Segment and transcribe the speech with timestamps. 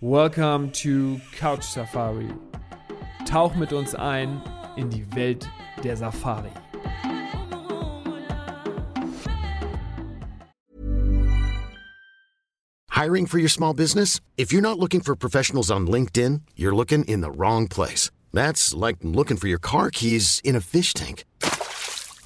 [0.00, 2.28] Welcome to Couch Safari.
[3.24, 4.42] Tauch mit uns ein
[4.76, 5.48] in die Welt
[5.82, 6.50] der Safari.
[12.90, 14.20] Hiring for your small business?
[14.36, 18.10] If you're not looking for professionals on LinkedIn, you're looking in the wrong place.
[18.32, 21.24] That's like looking for your car keys in a fish tank.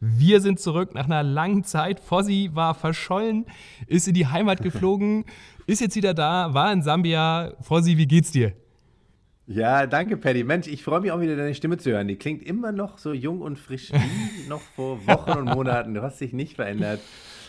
[0.00, 2.00] Wir sind zurück nach einer langen Zeit.
[2.00, 3.44] Fossi war verschollen,
[3.86, 5.26] ist in die Heimat geflogen,
[5.66, 7.52] ist jetzt wieder da, war in Sambia.
[7.60, 8.54] Fossi, wie geht's dir?
[9.46, 10.44] Ja, danke, Paddy.
[10.44, 12.08] Mensch, ich freue mich auch wieder, deine Stimme zu hören.
[12.08, 15.92] Die klingt immer noch so jung und frisch wie noch vor Wochen und Monaten.
[15.92, 17.00] Du hast dich nicht verändert.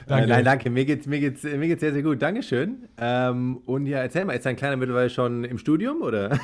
[0.07, 0.25] Danke.
[0.25, 0.69] Äh, nein, danke.
[0.69, 2.21] Mir geht's, mir, geht's, mir geht's sehr, sehr gut.
[2.21, 2.89] Dankeschön.
[2.97, 6.31] Ähm, und ja, erzähl mal, ist dein Kleiner mittlerweile schon im Studium, oder?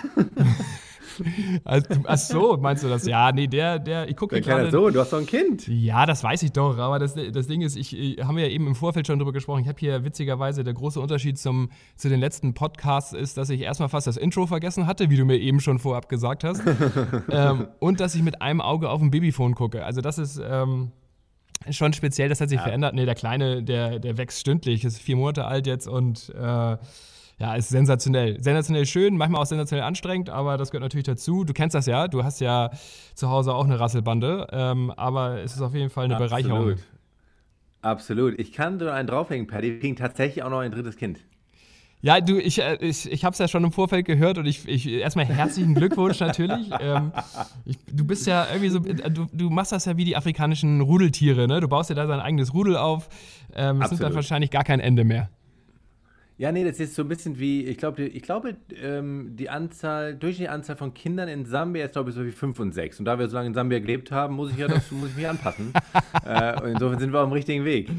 [1.64, 3.06] Ach so, meinst du das?
[3.06, 4.72] Ja, nee, der, der, ich gucke gerade.
[4.72, 5.68] so, du hast doch ein Kind.
[5.68, 8.68] Ja, das weiß ich doch, aber das, das Ding ist, ich, haben wir ja eben
[8.68, 9.62] im Vorfeld schon drüber gesprochen.
[9.62, 13.62] Ich habe hier witzigerweise der große Unterschied zum, zu den letzten Podcasts ist, dass ich
[13.62, 16.62] erstmal fast das Intro vergessen hatte, wie du mir eben schon vorab gesagt hast.
[17.30, 19.86] ähm, und dass ich mit einem Auge auf ein Babyphone gucke.
[19.86, 20.42] Also das ist.
[20.44, 20.92] Ähm,
[21.72, 22.64] schon speziell, das hat sich ja.
[22.64, 22.94] verändert.
[22.94, 26.78] Nee, der Kleine, der, der wächst stündlich, ist vier Monate alt jetzt und äh,
[27.40, 28.42] ja, ist sensationell.
[28.42, 31.44] Sensationell schön, manchmal auch sensationell anstrengend, aber das gehört natürlich dazu.
[31.44, 32.72] Du kennst das ja, du hast ja
[33.14, 36.30] zu Hause auch eine Rasselbande, ähm, aber es ist auf jeden Fall eine Absolut.
[36.32, 36.76] Bereicherung.
[37.82, 38.40] Absolut.
[38.40, 39.74] Ich kann nur einen draufhängen, Paddy.
[39.74, 41.20] Wir kriegen tatsächlich auch noch ein drittes Kind.
[42.02, 44.68] Ja, du, ich, äh, ich, ich habe es ja schon im Vorfeld gehört und ich,
[44.68, 46.70] ich erstmal herzlichen Glückwunsch natürlich.
[46.80, 47.12] Ähm,
[47.66, 50.82] ich, du bist ja irgendwie so, äh, du, du machst das ja wie die afrikanischen
[50.82, 51.60] Rudeltiere, ne?
[51.60, 53.10] Du baust ja da dein eigenes Rudel auf.
[53.56, 55.30] Ähm, es sind dann wahrscheinlich gar kein Ende mehr.
[56.40, 60.14] Ja, nee, das ist so ein bisschen wie, ich glaube, ich glaube, ähm, die Anzahl,
[60.14, 63.00] durchschnittliche Anzahl von Kindern in Sambia ist, glaube ich, so wie 5 und 6.
[63.00, 65.16] Und da wir so lange in Sambia gelebt haben, muss ich ja das, muss ich
[65.16, 65.74] mich anpassen.
[66.26, 67.90] äh, und insofern sind wir auf dem richtigen Weg.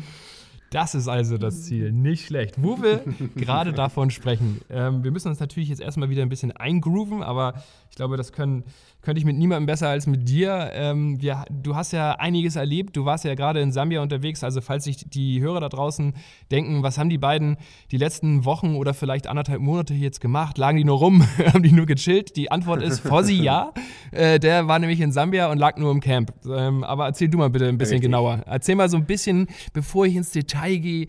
[0.71, 1.93] Das ist also das Ziel.
[1.93, 2.63] Nicht schlecht.
[2.63, 3.03] Wo wir
[3.37, 7.55] gerade davon sprechen, ähm, wir müssen uns natürlich jetzt erstmal wieder ein bisschen eingrooven, aber
[7.91, 8.65] ich glaube, das können
[9.01, 10.71] könnte ich mit niemandem besser als mit dir.
[10.73, 12.97] Ähm, wir, du hast ja einiges erlebt.
[12.97, 14.43] Du warst ja gerade in Sambia unterwegs.
[14.43, 16.15] Also falls sich die Hörer da draußen
[16.51, 17.57] denken, was haben die beiden
[17.93, 20.59] die letzten Wochen oder vielleicht anderthalb Monate jetzt gemacht?
[20.59, 21.23] Lagen die nur rum?
[21.47, 22.37] haben die nur gechillt?
[22.37, 23.73] Die Antwort ist Fossi ja.
[24.11, 26.33] Äh, der war nämlich in Sambia und lag nur im Camp.
[26.47, 28.09] Ähm, aber erzähl du mal bitte ein bisschen Richtig.
[28.09, 28.43] genauer.
[28.47, 31.09] Erzähl mal so ein bisschen, bevor ich ins Detail gehe.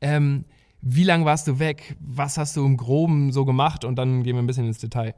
[0.00, 0.44] Ähm,
[0.80, 1.96] wie lange warst du weg?
[2.00, 3.84] Was hast du im Groben so gemacht?
[3.84, 5.14] Und dann gehen wir ein bisschen ins Detail.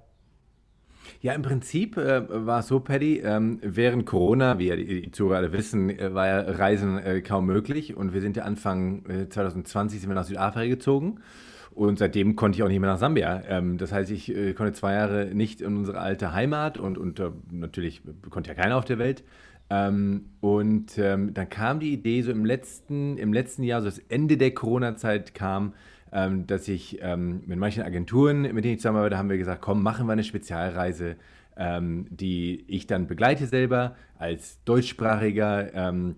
[1.21, 5.11] Ja, im Prinzip äh, war es so, Paddy, ähm, während Corona, wie ja die, die
[5.11, 9.05] Zuhörer alle wissen, äh, war ja Reisen äh, kaum möglich und wir sind ja Anfang
[9.31, 11.21] 2020 äh, sind wir nach Südafrika gezogen
[11.77, 13.43] und seitdem konnte ich auch nicht mehr nach Sambia.
[13.49, 17.21] Ähm, das heißt, ich äh, konnte zwei Jahre nicht in unsere alte Heimat und, und
[17.21, 19.25] äh, natürlich konnte ja keiner auf der Welt.
[19.69, 23.99] Ähm, und ähm, dann kam die Idee, so im letzten, im letzten Jahr, so das
[23.99, 25.75] Ende der Corona-Zeit kam,
[26.13, 29.83] ähm, dass ich ähm, mit manchen Agenturen, mit denen ich zusammenarbeite, haben wir gesagt, komm,
[29.83, 31.17] machen wir eine Spezialreise,
[31.57, 36.17] ähm, die ich dann begleite selber als Deutschsprachiger, ähm,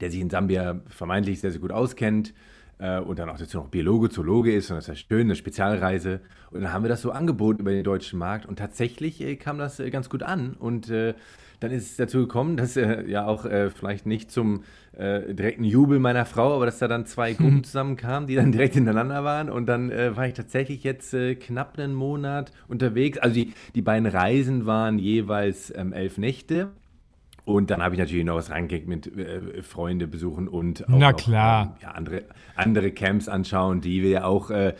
[0.00, 2.34] der sich in Sambia vermeintlich sehr, sehr gut auskennt
[2.78, 5.36] äh, und dann auch dazu noch Biologe, Zoologe ist und das ist ja schön, eine
[5.36, 6.20] Spezialreise.
[6.50, 9.58] Und dann haben wir das so angeboten über den deutschen Markt und tatsächlich äh, kam
[9.58, 11.14] das äh, ganz gut an und äh,
[11.62, 14.64] dann ist es dazu gekommen, dass äh, ja auch äh, vielleicht nicht zum
[14.96, 18.74] äh, direkten Jubel meiner Frau, aber dass da dann zwei Gruppen zusammenkamen, die dann direkt
[18.74, 19.48] hintereinander waren.
[19.50, 23.18] Und dann äh, war ich tatsächlich jetzt äh, knapp einen Monat unterwegs.
[23.18, 26.70] Also die, die beiden Reisen waren jeweils ähm, elf Nächte.
[27.44, 30.96] Und dann habe ich natürlich noch was reingekriegt mit äh, Freunde besuchen und auch.
[30.96, 31.32] Noch, ähm,
[31.82, 32.22] ja, andere,
[32.54, 34.74] andere Camps anschauen, die wir ja auch äh,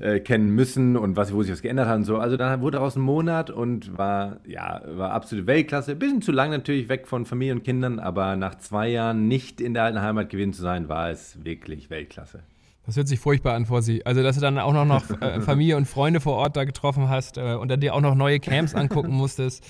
[0.00, 2.18] äh, kennen müssen und was, wo sich was geändert hat und so.
[2.18, 5.94] Also dann wurde daraus ein Monat und war, ja, war absolute Weltklasse.
[5.94, 9.72] Bisschen zu lang natürlich weg von Familie und Kindern, aber nach zwei Jahren nicht in
[9.74, 12.40] der alten Heimat gewesen zu sein, war es wirklich Weltklasse.
[12.84, 14.04] Das hört sich furchtbar an vor Sie.
[14.06, 17.08] Also, dass du dann auch noch, noch äh, Familie und Freunde vor Ort da getroffen
[17.08, 19.62] hast äh, und dann dir auch noch neue Camps angucken musstest.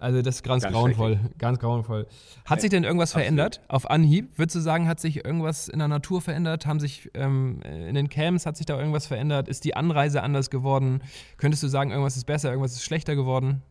[0.00, 2.06] Also das ist ganz, ganz grauenvoll, ganz grauenvoll.
[2.46, 3.24] Hat sich denn irgendwas Absolut.
[3.24, 4.30] verändert auf Anhieb?
[4.36, 6.66] Würdest du sagen, hat sich irgendwas in der Natur verändert?
[6.66, 9.48] Haben sich ähm, in den Camps hat sich da irgendwas verändert?
[9.48, 11.02] Ist die Anreise anders geworden?
[11.36, 13.62] Könntest du sagen, irgendwas ist besser, irgendwas ist schlechter geworden?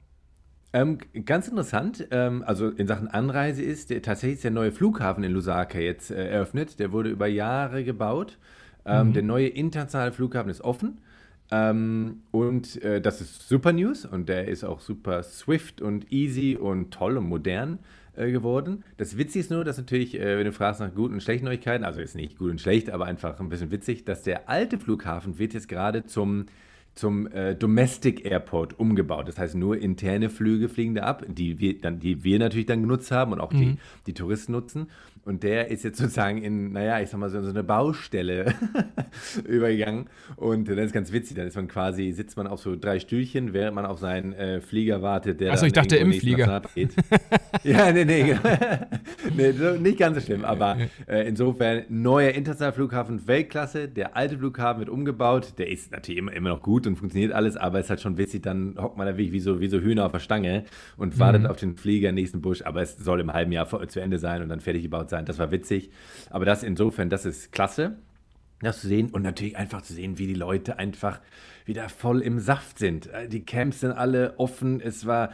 [0.72, 5.31] Ähm, ganz interessant, ähm, also in Sachen Anreise ist der, tatsächlich der neue Flughafen in
[5.31, 6.78] Lusaka jetzt äh, eröffnet.
[6.80, 8.38] Der wurde über Jahre gebaut.
[8.86, 9.14] Ähm, mhm.
[9.14, 11.00] Der neue internationale Flughafen ist offen.
[11.51, 16.56] Ähm, und äh, das ist super News und der ist auch super swift und easy
[16.56, 17.80] und toll und modern
[18.16, 18.84] äh, geworden.
[18.98, 21.84] Das Witzige ist nur, dass natürlich, äh, wenn du fragst nach guten und schlechten Neuigkeiten,
[21.84, 25.40] also ist nicht gut und schlecht, aber einfach ein bisschen witzig, dass der alte Flughafen
[25.40, 26.46] wird jetzt gerade zum
[26.96, 29.28] zum äh, Domestic Airport umgebaut.
[29.28, 32.81] Das heißt, nur interne Flüge fliegen da ab, die wir, dann, die wir natürlich dann
[32.81, 33.57] genutzt haben und auch mhm.
[33.57, 34.88] die, die Touristen nutzen.
[35.30, 38.56] Und der ist jetzt sozusagen in, naja, ich sag mal, so, so eine Baustelle
[39.48, 40.08] übergegangen.
[40.38, 43.54] Und dann ist ganz witzig, dann ist man quasi, sitzt man auf so drei Stühlchen,
[43.54, 45.52] während man auf seinen äh, Flieger wartet, der.
[45.52, 46.64] Achso, ich dachte im Flieger.
[47.64, 48.36] ja, nee, nee,
[49.38, 50.44] nee so, nicht ganz so schlimm.
[50.44, 53.88] Aber äh, insofern, neuer internationaler Flughafen, Weltklasse.
[53.88, 55.54] Der alte Flughafen wird umgebaut.
[55.60, 58.18] Der ist natürlich immer, immer noch gut und funktioniert alles, aber es ist halt schon
[58.18, 60.64] witzig, dann hockt man da wirklich wie so, wie so Hühner auf der Stange
[60.98, 61.50] und wartet mhm.
[61.50, 62.64] auf den Flieger, nächsten Busch.
[62.64, 65.19] Aber es soll im halben Jahr zu Ende sein und dann fertig gebaut sein.
[65.25, 65.89] Das war witzig.
[66.30, 67.98] Aber das insofern, das ist klasse,
[68.62, 71.19] das zu sehen und natürlich einfach zu sehen, wie die Leute einfach
[71.66, 73.07] wieder voll im Saft sind.
[73.07, 74.81] Äh, die Camps sind alle offen.
[74.81, 75.31] Es war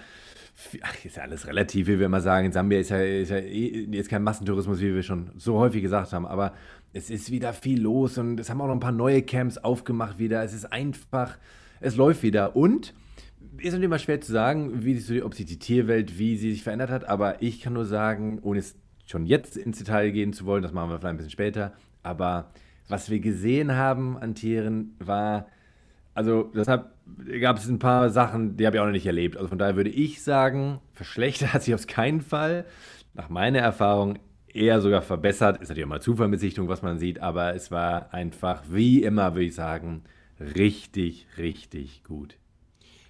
[0.82, 2.48] ach, ist ja alles relativ, wie wir immer sagen.
[2.48, 5.82] In Sambia ist ja, ist ja eh, jetzt kein Massentourismus, wie wir schon so häufig
[5.82, 6.54] gesagt haben, aber
[6.94, 10.18] es ist wieder viel los und es haben auch noch ein paar neue Camps aufgemacht
[10.18, 10.44] wieder.
[10.44, 11.38] Es ist einfach,
[11.82, 12.94] es läuft wieder und
[13.58, 16.90] ist natürlich immer schwer zu sagen, wie ob sich die Tierwelt, wie sie sich verändert
[16.90, 20.64] hat, aber ich kann nur sagen, ohne es schon jetzt ins Detail gehen zu wollen,
[20.64, 21.74] das machen wir vielleicht ein bisschen später,
[22.04, 22.52] aber
[22.88, 25.48] was wir gesehen haben an Tieren war,
[26.14, 26.92] also deshalb
[27.42, 29.36] gab es ein paar Sachen, die habe ich auch noch nicht erlebt.
[29.38, 32.66] Also von daher würde ich sagen, verschlechtert hat sich auf keinen Fall.
[33.14, 34.20] Nach meiner Erfahrung
[34.56, 35.62] eher sogar verbessert.
[35.62, 39.46] Ist natürlich auch mal Zufallbesichtigung, was man sieht, aber es war einfach, wie immer, würde
[39.46, 40.04] ich sagen,
[40.40, 42.38] richtig, richtig gut.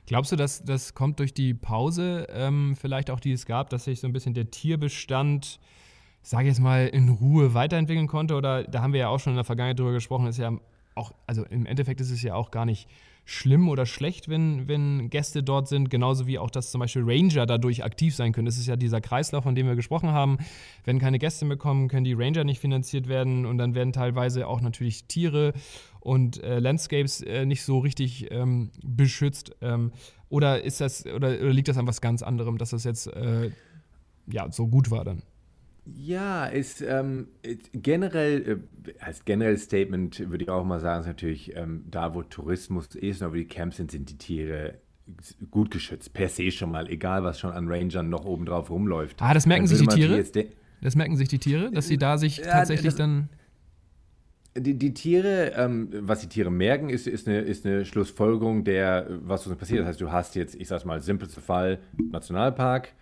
[0.07, 3.85] Glaubst du, dass das kommt durch die Pause ähm, vielleicht auch, die es gab, dass
[3.85, 5.59] sich so ein bisschen der Tierbestand,
[6.25, 8.35] sage ich jetzt mal, in Ruhe weiterentwickeln konnte?
[8.35, 10.51] Oder da haben wir ja auch schon in der Vergangenheit drüber gesprochen, ist ja
[10.95, 12.89] auch, also im Endeffekt ist es ja auch gar nicht
[13.25, 17.45] schlimm oder schlecht, wenn, wenn Gäste dort sind, genauso wie auch, dass zum Beispiel Ranger
[17.45, 18.45] dadurch aktiv sein können.
[18.45, 20.37] Das ist ja dieser Kreislauf, von dem wir gesprochen haben.
[20.83, 24.47] Wenn keine Gäste mehr kommen, können die Ranger nicht finanziert werden und dann werden teilweise
[24.47, 25.53] auch natürlich Tiere
[25.99, 29.55] und äh, Landscapes äh, nicht so richtig ähm, beschützt.
[29.61, 29.91] Ähm,
[30.29, 33.51] oder ist das, oder, oder, liegt das an was ganz anderem, dass das jetzt äh,
[34.27, 35.21] ja, so gut war dann?
[35.85, 37.27] Ja, ist ähm,
[37.73, 42.23] generell, äh, als generelles Statement würde ich auch mal sagen, ist natürlich, ähm, da wo
[42.23, 44.79] Tourismus ist und wo die Camps sind, sind die Tiere
[45.51, 49.21] gut geschützt, per se schon mal, egal was schon an Rangern noch oben drauf rumläuft.
[49.21, 50.23] Ah, das merken sich die Tiere?
[50.81, 53.29] Das merken sich die Tiere, dass sie da sich ja, tatsächlich dann.
[54.57, 59.07] Die, die Tiere, ähm, was die Tiere merken, ist, ist, eine, ist eine Schlussfolgerung der,
[59.09, 59.81] was so passiert.
[59.81, 61.79] Das heißt, du hast jetzt, ich sag's mal, simpelste Fall,
[62.11, 62.93] Nationalpark,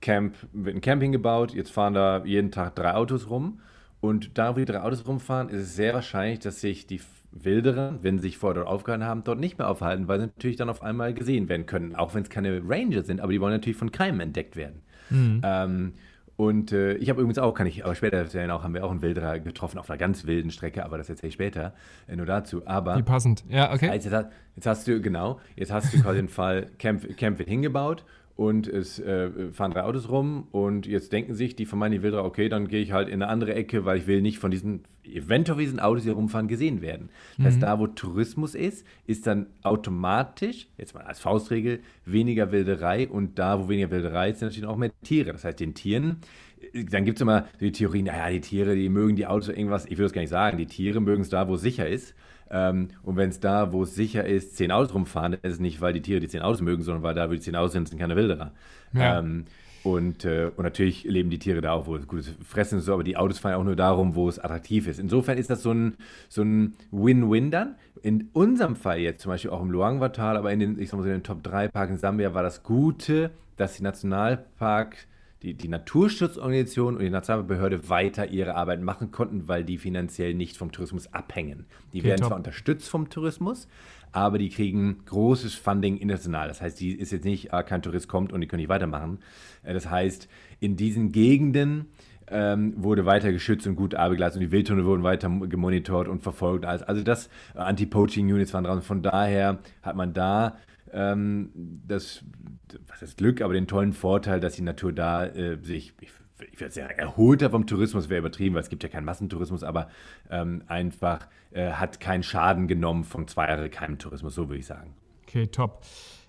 [0.00, 3.60] Camp, wird ein Camping gebaut, jetzt fahren da jeden Tag drei Autos rum.
[4.00, 7.00] Und da, wo die drei Autos rumfahren, ist es sehr wahrscheinlich, dass sich die
[7.32, 10.56] Wilderer, wenn sie sich vorher dort aufgehalten haben, dort nicht mehr aufhalten, weil sie natürlich
[10.56, 11.94] dann auf einmal gesehen werden können.
[11.94, 14.82] Auch wenn es keine Ranger sind, aber die wollen natürlich von keinem entdeckt werden.
[15.10, 15.40] Mhm.
[15.44, 15.92] Ähm,
[16.36, 18.90] und äh, ich habe übrigens auch, kann ich aber später erzählen, auch haben wir auch
[18.90, 21.74] einen Wilderer getroffen auf einer ganz wilden Strecke, aber das erzähle ich später
[22.06, 22.62] äh, nur dazu.
[22.66, 23.90] Aber wie passend, ja okay.
[23.92, 28.04] Jetzt, jetzt, hast du genau, jetzt hast du quasi den Fall Camp, Camp wird hingebaut
[28.36, 32.50] und es äh, fahren drei Autos rum und jetzt denken sich die vermeintlichen Wilderer, okay,
[32.50, 35.58] dann gehe ich halt in eine andere Ecke, weil ich will nicht von diesen, eventuell
[35.58, 37.08] diesen Autos, die rumfahren, gesehen werden.
[37.36, 37.44] Das mhm.
[37.44, 43.38] heißt, da wo Tourismus ist, ist dann automatisch, jetzt mal als Faustregel, weniger Wilderei und
[43.38, 45.32] da wo weniger Wilderei ist, sind natürlich auch mehr Tiere.
[45.32, 46.18] Das heißt, den Tieren,
[46.74, 49.86] äh, dann gibt es immer die Theorien, naja, die Tiere, die mögen die Autos irgendwas,
[49.86, 52.14] ich will das gar nicht sagen, die Tiere mögen es da, wo es sicher ist.
[52.50, 55.60] Ähm, und wenn es da, wo es sicher ist, zehn Autos rumfahren, dann ist es
[55.60, 57.72] nicht, weil die Tiere die zehn Autos mögen, sondern weil da, wo die zehn Autos
[57.72, 58.52] sind, sind keine Wilderer.
[58.92, 59.18] Ja.
[59.18, 59.46] Ähm,
[59.86, 63.04] und, äh, und natürlich leben die Tiere da auch, wo es gutes Fressen ist, aber
[63.04, 64.98] die Autos fahren auch nur darum, wo es attraktiv ist.
[64.98, 65.94] Insofern ist das so ein,
[66.28, 67.76] so ein Win-Win dann.
[68.02, 71.04] In unserem Fall jetzt, zum Beispiel auch im Luangwa-Tal, aber in den, ich sag mal
[71.04, 75.06] so in den Top 3 Parks in Sambia war das Gute, dass die Nationalpark
[75.46, 80.56] die, die Naturschutzorganisation und die Nationalbehörde weiter ihre Arbeit machen konnten, weil die finanziell nicht
[80.56, 81.66] vom Tourismus abhängen.
[81.92, 82.28] Die okay, werden top.
[82.28, 83.68] zwar unterstützt vom Tourismus,
[84.10, 86.48] aber die kriegen großes Funding international.
[86.48, 89.20] Das heißt, die ist jetzt nicht, ah, kein Tourist kommt und die können nicht weitermachen.
[89.62, 91.86] Äh, das heißt, in diesen Gegenden
[92.28, 96.24] ähm, wurde weiter geschützt und gut Arbeit geleistet und die Wildtunnel wurden weiter gemonitort und
[96.24, 96.64] verfolgt.
[96.64, 98.82] Also das äh, Anti-Poaching-Units waren dran.
[98.82, 100.56] Von daher hat man da
[100.92, 101.50] ähm,
[101.86, 102.24] das,
[102.88, 106.10] was ist Glück, aber den tollen Vorteil, dass die Natur da äh, sich, ich,
[106.52, 109.88] ich würde sagen, erholter vom Tourismus wäre übertrieben, weil es gibt ja keinen Massentourismus, aber
[110.30, 114.66] ähm, einfach äh, hat keinen Schaden genommen vom zwei Jahre keinem Tourismus, so würde ich
[114.66, 114.94] sagen.
[115.26, 115.82] Okay, top.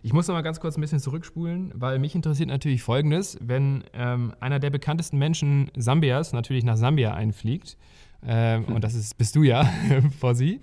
[0.04, 3.38] Ich muss mal ganz kurz ein bisschen zurückspulen, weil mich interessiert natürlich Folgendes.
[3.42, 7.78] Wenn ähm, einer der bekanntesten Menschen Sambias natürlich nach Sambia einfliegt,
[8.26, 9.64] Ähm, und das ist, bist du ja,
[10.20, 10.60] Fossi.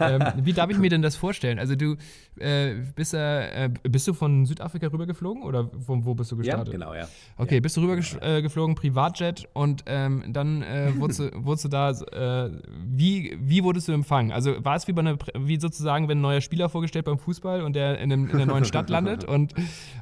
[0.00, 1.58] ähm, wie darf ich mir denn das vorstellen?
[1.58, 1.96] Also du
[2.38, 6.68] äh, bist, äh, bist du von Südafrika rübergeflogen oder von wo bist du gestartet?
[6.68, 7.08] Ja, genau, ja.
[7.38, 7.60] Okay, ja.
[7.60, 12.50] bist du rübergeflogen, äh, Privatjet und ähm, dann äh, wurdest, du, wurdest du da, äh,
[12.84, 14.32] wie, wie wurdest du empfangen?
[14.32, 17.62] Also war es wie, bei einer, wie sozusagen, wenn ein neuer Spieler vorgestellt beim Fußball
[17.62, 19.54] und der in, einem, in einer neuen Stadt landet und,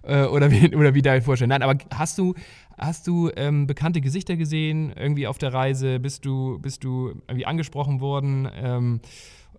[0.03, 1.51] äh, oder, wie, oder wie da vorstellen?
[1.51, 2.35] Nein, aber hast du,
[2.79, 6.01] Hast du ähm, bekannte Gesichter gesehen irgendwie auf der Reise?
[6.01, 8.49] Bist du, bist du irgendwie angesprochen worden?
[8.55, 9.01] Ähm,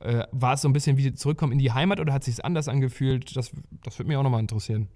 [0.01, 2.43] äh, war es so ein bisschen wie zurückkommen in die Heimat oder hat es sich
[2.43, 3.35] anders angefühlt?
[3.35, 3.51] Das,
[3.83, 4.89] das würde mich auch nochmal interessieren.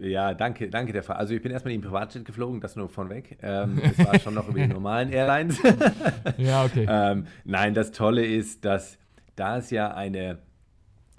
[0.00, 1.18] Ja, danke, danke der Frage.
[1.18, 3.36] Also ich bin erstmal in den Privatjet geflogen, das nur von weg.
[3.42, 5.58] Ähm, das war schon noch über die normalen Airlines.
[6.38, 6.86] ja, okay.
[6.88, 8.96] Ähm, nein, das Tolle ist, dass
[9.36, 10.38] da es ja eine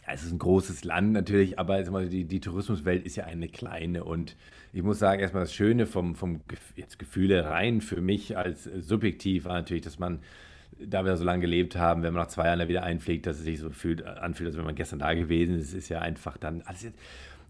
[0.07, 4.03] ja, es ist ein großes Land natürlich, aber die, die Tourismuswelt ist ja eine kleine.
[4.03, 4.35] Und
[4.75, 6.41] ich muss sagen, erstmal das Schöne vom, vom
[6.75, 10.19] jetzt Gefühle rein für mich als subjektiv war natürlich, dass man,
[10.77, 13.37] da wir so lange gelebt haben, wenn man nach zwei Jahren da wieder einfliegt, dass
[13.37, 16.35] es sich so fühlt, anfühlt, als wenn man gestern da gewesen ist, ist ja einfach
[16.37, 16.91] dann alles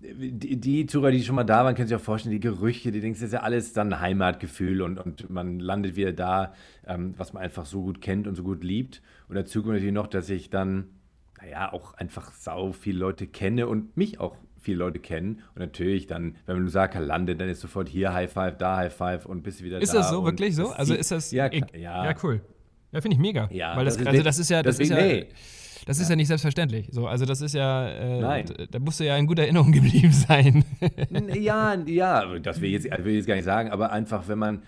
[0.02, 3.00] die, die Zuhörer, die schon mal da waren, können sich auch vorstellen, die Gerüche, die
[3.00, 6.54] Dings, das ist ja alles dann Heimatgefühl und, und man landet wieder da,
[6.86, 9.02] ähm, was man einfach so gut kennt und so gut liebt.
[9.30, 10.90] Und dazu kommt natürlich noch, dass ich dann
[11.42, 14.36] naja, auch einfach sau viele Leute kenne und mich auch
[14.66, 15.44] viele Leute kennen.
[15.54, 18.78] Und natürlich dann, wenn man in Lusaka landet, dann ist sofort hier High Five, da
[18.78, 20.00] High Five und bist wieder ist da.
[20.00, 20.72] Ist das so, wirklich so?
[20.72, 21.32] Also ist das.
[21.32, 22.06] Ja, ja.
[22.06, 22.42] ja cool.
[22.92, 23.50] Ja, finde ich mega.
[23.52, 25.28] Ja, Weil das, das also das ist ja, das ist ja, nee.
[25.86, 26.12] das ist ja.
[26.12, 26.88] ja nicht selbstverständlich.
[26.92, 28.46] So, also das ist ja, äh, Nein.
[28.72, 30.64] da musst du ja in guter Erinnerung geblieben sein.
[31.34, 34.40] ja, ja, das will ich jetzt, will ich jetzt gar nicht sagen, aber einfach, wenn
[34.40, 34.64] man,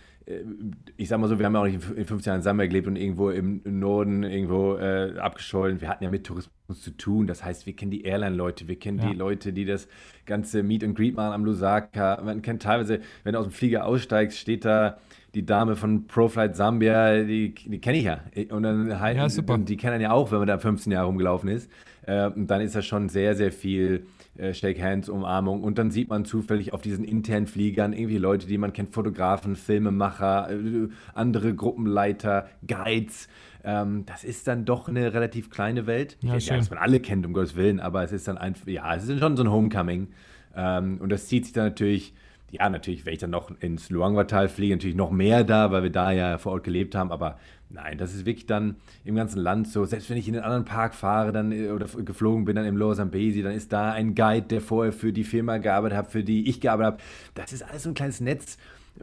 [0.97, 2.87] ich sag mal so, wir haben ja auch nicht in 15 Jahren in Sambia gelebt
[2.87, 5.79] und irgendwo im Norden irgendwo äh, abgeschollen.
[5.79, 7.27] Wir hatten ja mit Tourismus zu tun.
[7.27, 9.09] Das heißt, wir kennen die Airline-Leute, wir kennen ja.
[9.09, 9.87] die Leute, die das
[10.25, 12.21] ganze Meet and Greet machen am Lusaka.
[12.23, 14.97] Man kennt teilweise, wenn du aus dem Flieger aussteigst, steht da
[15.33, 18.19] die Dame von ProFlight Zambia, die, die kenne ich ja.
[18.49, 19.53] Und dann halt, ja, super.
[19.53, 21.71] Und die kennen ja auch, wenn man da 15 Jahre rumgelaufen ist.
[22.05, 24.05] Äh, und dann ist das schon sehr, sehr viel
[24.37, 25.63] äh, Shake Hands, Umarmung.
[25.63, 29.55] Und dann sieht man zufällig auf diesen internen Fliegern irgendwie Leute, die man kennt, Fotografen,
[29.55, 33.27] Filmemacher, äh, andere Gruppenleiter, Guides.
[33.63, 36.17] Ähm, das ist dann doch eine relativ kleine Welt.
[36.21, 38.67] Ja, ich ja, dass man alle kennt, um Gottes Willen, aber es ist dann einfach,
[38.67, 40.07] ja, es ist schon so ein Homecoming.
[40.55, 42.13] Ähm, und das zieht sich dann natürlich
[42.49, 45.89] ja, natürlich, wenn ich dann noch ins Luangwa-Tal fliege, natürlich noch mehr da, weil wir
[45.89, 47.11] da ja vor Ort gelebt haben.
[47.11, 47.37] Aber
[47.69, 49.85] nein, das ist wirklich dann im ganzen Land so.
[49.85, 52.77] Selbst wenn ich in einen anderen Park fahre dann, äh, oder geflogen bin, dann im
[52.77, 56.23] Lower Zambesi, dann ist da ein Guide, der vorher für die Firma gearbeitet hat, für
[56.23, 57.03] die ich gearbeitet habe.
[57.35, 58.57] Das ist alles so ein kleines Netz.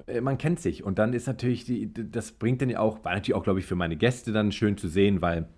[0.07, 0.85] Äh, man kennt sich.
[0.85, 3.67] Und dann ist natürlich, die, das bringt dann ja auch, war natürlich auch, glaube ich,
[3.67, 5.49] für meine Gäste dann schön zu sehen, weil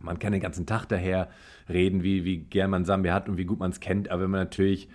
[0.00, 1.28] man kann den ganzen Tag daher
[1.68, 4.10] reden, wie, wie gern man Sambia hat und wie gut man es kennt.
[4.10, 4.88] Aber wenn man natürlich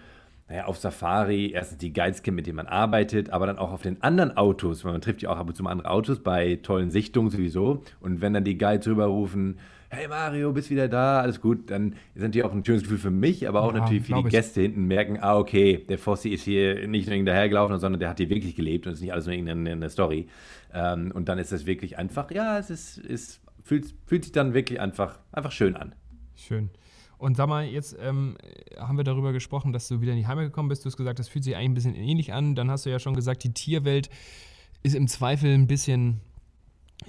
[0.49, 3.81] naja, auf Safari erstens die Guides kennt, mit denen man arbeitet, aber dann auch auf
[3.81, 6.59] den anderen Autos, weil man trifft ja auch ab und zu mal andere Autos bei
[6.63, 7.83] tollen Sichtungen sowieso.
[7.99, 12.21] Und wenn dann die Guides rüberrufen, hey Mario, bist wieder da, alles gut, dann ist
[12.21, 14.29] natürlich auch ein schönes Gefühl für mich, aber auch ja, natürlich für die.
[14.29, 18.17] Gäste hinten merken, ah, okay, der Fossi ist hier nicht nur dahergelaufen, sondern der hat
[18.17, 20.27] hier wirklich gelebt und es ist nicht alles nur irgendeine Story.
[20.73, 24.53] Ähm, und dann ist das wirklich einfach, ja, es ist, ist fühlt, fühlt sich dann
[24.53, 25.93] wirklich einfach, einfach schön an.
[26.35, 26.69] Schön.
[27.17, 28.37] Und sag mal, jetzt ähm,
[28.77, 30.85] haben wir darüber gesprochen, dass du wieder in die Heimat gekommen bist.
[30.85, 32.55] Du hast gesagt, das fühlt sich eigentlich ein bisschen ähnlich an.
[32.55, 34.09] Dann hast du ja schon gesagt, die Tierwelt
[34.83, 36.21] ist im Zweifel ein bisschen,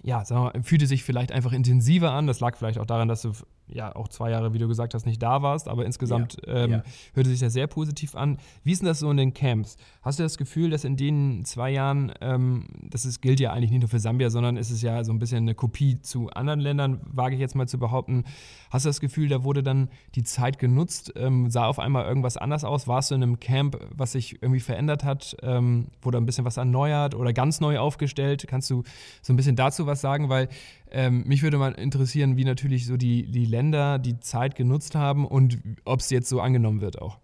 [0.03, 2.27] ja, sag mal, fühlte sich vielleicht einfach intensiver an.
[2.27, 3.33] Das lag vielleicht auch daran, dass du
[3.73, 6.71] ja auch zwei Jahre, wie du gesagt hast, nicht da warst, aber insgesamt ja, ähm,
[6.71, 6.83] ja.
[7.15, 8.39] hörte sich das sehr positiv an.
[8.65, 9.77] Wie ist denn das so in den Camps?
[10.03, 13.71] Hast du das Gefühl, dass in den zwei Jahren, ähm, das ist, gilt ja eigentlich
[13.71, 16.61] nicht nur für Sambia, sondern ist es ja so ein bisschen eine Kopie zu anderen
[16.61, 18.25] Ländern, wage ich jetzt mal zu behaupten.
[18.71, 22.37] Hast du das Gefühl, da wurde dann die Zeit genutzt, ähm, sah auf einmal irgendwas
[22.37, 22.89] anders aus?
[22.89, 25.37] Warst du in einem Camp, was sich irgendwie verändert hat?
[25.43, 28.47] Ähm, wurde ein bisschen was erneuert oder ganz neu aufgestellt?
[28.49, 28.83] Kannst du
[29.23, 30.29] so ein bisschen dazu was sagen?
[30.29, 30.49] Weil
[30.91, 35.27] ähm, mich würde mal interessieren, wie natürlich so die, die Länder die Zeit genutzt haben
[35.27, 37.19] und ob es jetzt so angenommen wird auch.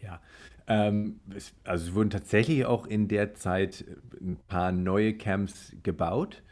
[0.00, 0.20] Ja,
[0.66, 3.84] ähm, es, also es wurden tatsächlich auch in der Zeit
[4.20, 6.42] ein paar neue Camps gebaut.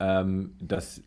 [0.00, 1.02] Ähm, das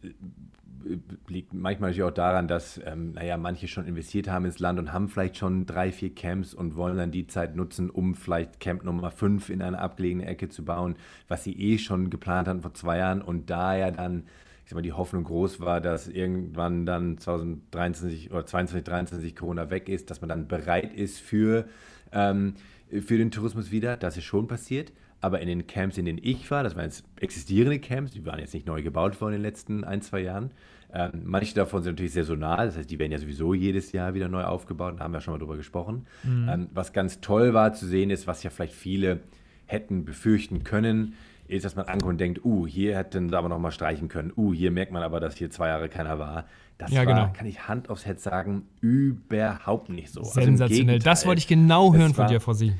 [1.27, 4.93] liegt manchmal natürlich auch daran, dass, ähm, naja, manche schon investiert haben ins Land und
[4.93, 8.83] haben vielleicht schon drei, vier Camps und wollen dann die Zeit nutzen, um vielleicht Camp
[8.83, 10.95] Nummer 5 in eine abgelegene Ecke zu bauen,
[11.27, 14.23] was sie eh schon geplant hatten vor zwei Jahren und da ja dann,
[14.63, 19.89] ich sag mal, die Hoffnung groß war, dass irgendwann dann 2023 oder 2023 Corona weg
[19.89, 21.65] ist, dass man dann bereit ist für,
[22.11, 22.55] ähm,
[22.89, 23.97] für den Tourismus wieder.
[23.97, 24.91] Das ist schon passiert.
[25.21, 28.39] Aber in den Camps, in denen ich war, das waren jetzt existierende Camps, die waren
[28.39, 30.51] jetzt nicht neu gebaut worden in den letzten ein, zwei Jahren.
[30.93, 34.27] Ähm, manche davon sind natürlich saisonal, das heißt, die werden ja sowieso jedes Jahr wieder
[34.27, 36.05] neu aufgebaut, da haben wir schon mal drüber gesprochen.
[36.23, 36.49] Mhm.
[36.49, 39.21] Ähm, was ganz toll war zu sehen ist, was ja vielleicht viele
[39.67, 41.13] hätten befürchten können,
[41.47, 44.31] ist, dass man ankommt und denkt, uh, hier hätten sie aber noch mal streichen können.
[44.35, 46.45] Uh, hier merkt man aber, dass hier zwei Jahre keiner war.
[46.77, 47.31] Das Ja, war, genau.
[47.33, 50.21] kann ich Hand aufs Herz sagen, überhaupt nicht so.
[50.21, 50.99] Also Sensationell.
[50.99, 51.27] das Gegenteil.
[51.27, 52.73] wollte ich genau hören von dir, Fossi.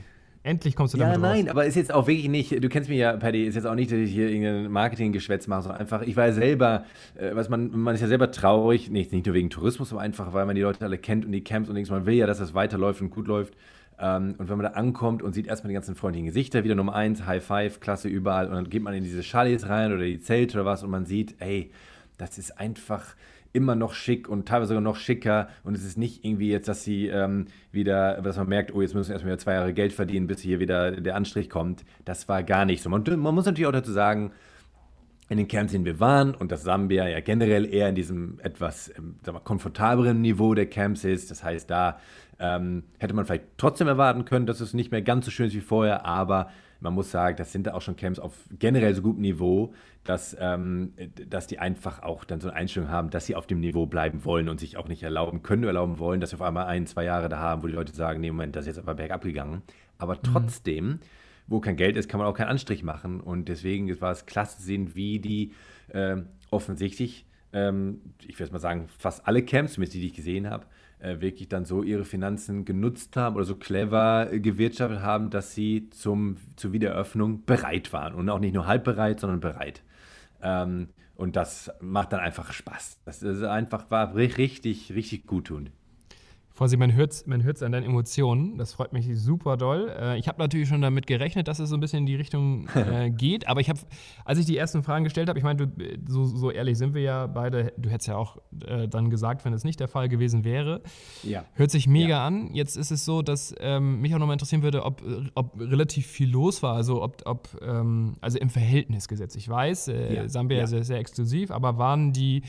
[0.43, 1.49] Endlich kommst du Ja, damit nein, raus.
[1.51, 3.91] aber ist jetzt auch wirklich nicht, du kennst mich ja, Paddy, ist jetzt auch nicht,
[3.91, 7.69] dass ich hier irgendein Marketinggeschwätz mache, sondern einfach, ich war ja selber, äh, was man,
[7.77, 10.61] man ist ja selber traurig, nicht, nicht nur wegen Tourismus, aber einfach, weil man die
[10.63, 13.11] Leute alle kennt und die Camps und nichts, man will ja, dass das weiterläuft und
[13.11, 13.53] gut läuft.
[13.99, 16.95] Ähm, und wenn man da ankommt und sieht erstmal die ganzen freundlichen Gesichter, wieder Nummer
[16.95, 20.19] eins, High Five, Klasse überall, und dann geht man in diese Chalets rein oder die
[20.21, 21.69] Zelte oder was und man sieht, ey,
[22.17, 23.15] das ist einfach
[23.53, 25.49] immer noch schick und teilweise sogar noch schicker.
[25.63, 28.93] Und es ist nicht irgendwie jetzt, dass sie ähm, wieder, dass man merkt, oh, jetzt
[28.93, 31.83] müssen wir erstmal wieder zwei Jahre Geld verdienen, bis hier wieder der Anstrich kommt.
[32.05, 32.89] Das war gar nicht so.
[32.89, 34.31] Man, man muss natürlich auch dazu sagen,
[35.31, 38.39] in den Camps, in denen wir waren und dass Sambia ja generell eher in diesem
[38.41, 41.31] etwas ähm, mal, komfortableren Niveau der Camps ist.
[41.31, 41.99] Das heißt, da
[42.37, 45.55] ähm, hätte man vielleicht trotzdem erwarten können, dass es nicht mehr ganz so schön ist
[45.55, 46.49] wie vorher, aber
[46.81, 49.73] man muss sagen, das sind da auch schon Camps auf generell so gutem Niveau,
[50.03, 50.93] dass, ähm,
[51.29, 54.25] dass die einfach auch dann so eine Einstellung haben, dass sie auf dem Niveau bleiben
[54.25, 57.03] wollen und sich auch nicht erlauben können, erlauben wollen, dass sie auf einmal ein, zwei
[57.03, 59.61] Jahre da haben, wo die Leute sagen, nee, Moment, das ist jetzt aber bergab gegangen.
[59.99, 60.99] Aber trotzdem,
[61.47, 63.21] wo kein Geld ist, kann man auch keinen Anstrich machen.
[63.21, 65.53] Und deswegen war es klasse zu sehen, wie die
[65.93, 70.49] ähm, offensichtlich, ähm, ich würde mal sagen, fast alle Camps, zumindest die, die ich gesehen
[70.49, 70.67] habe, äh,
[71.01, 75.89] wirklich dann so ihre Finanzen genutzt haben oder so clever äh, gewirtschaftet haben, dass sie
[75.89, 78.13] zum, zur Wiedereröffnung bereit waren.
[78.13, 79.81] Und auch nicht nur halb bereit, sondern bereit.
[80.41, 82.99] Ähm, und das macht dann einfach Spaß.
[83.05, 85.69] Das ist einfach, war ri- richtig, richtig gut tun.
[86.61, 88.55] Fossi, man hört es man hört's an deinen Emotionen.
[88.59, 89.91] Das freut mich super doll.
[89.99, 92.67] Äh, ich habe natürlich schon damit gerechnet, dass es so ein bisschen in die Richtung
[92.75, 93.47] äh, geht.
[93.47, 93.79] Aber ich habe,
[94.25, 95.71] als ich die ersten Fragen gestellt habe, ich meine,
[96.07, 97.73] so, so ehrlich sind wir ja beide.
[97.77, 98.37] Du hättest ja auch
[98.67, 100.83] äh, dann gesagt, wenn es nicht der Fall gewesen wäre.
[101.23, 101.45] Ja.
[101.55, 102.27] Hört sich mega Ja.
[102.27, 102.53] an.
[102.53, 105.01] Jetzt ist es so, dass ähm, mich auch nochmal interessieren würde, ob,
[105.33, 106.75] ob relativ viel los war.
[106.75, 109.35] Also, ob, ob ähm, also im Verhältnis gesetzt.
[109.35, 110.65] Ich weiß, äh, Ja, Sambia ja.
[110.65, 112.43] ist sehr, sehr exklusiv, aber waren die.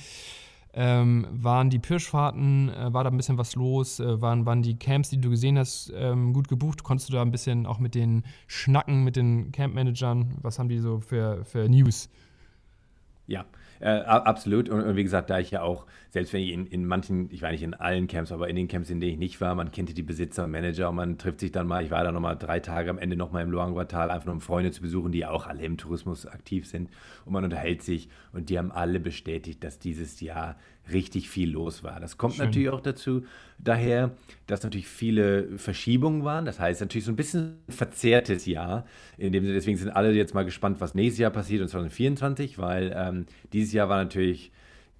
[0.75, 4.01] Ähm, waren die Pirschfahrten, äh, war da ein bisschen was los?
[4.01, 6.83] Äh, waren, waren die Camps, die du gesehen hast, ähm, gut gebucht?
[6.83, 10.39] Konntest du da ein bisschen auch mit den schnacken, mit den Campmanagern?
[10.41, 12.09] Was haben die so für, für News?
[13.27, 13.45] Ja,
[13.83, 14.69] äh, absolut.
[14.69, 17.43] Und, und wie gesagt, da ich ja auch, selbst wenn ich in, in manchen, ich
[17.43, 19.73] war nicht in allen Camps, aber in den Camps, in denen ich nicht war, man
[19.73, 22.37] kennt die Besitzer und Manager und man trifft sich dann mal, ich war da nochmal
[22.37, 25.31] drei Tage am Ende nochmal im Luangwa-Tal, einfach nur um Freunde zu besuchen, die ja
[25.31, 26.91] auch alle im Tourismus aktiv sind
[27.25, 30.57] und man unterhält sich und die haben alle bestätigt, dass dieses Jahr
[30.91, 32.01] richtig viel los war.
[32.01, 32.47] Das kommt Schön.
[32.47, 33.25] natürlich auch dazu,
[33.59, 34.13] daher,
[34.47, 36.45] dass natürlich viele Verschiebungen waren.
[36.45, 38.85] Das heißt, natürlich so ein bisschen verzerrtes Jahr.
[39.19, 42.93] In dem, deswegen sind alle jetzt mal gespannt, was nächstes Jahr passiert und 2024, weil
[42.97, 44.51] ähm, dieses Jahr war natürlich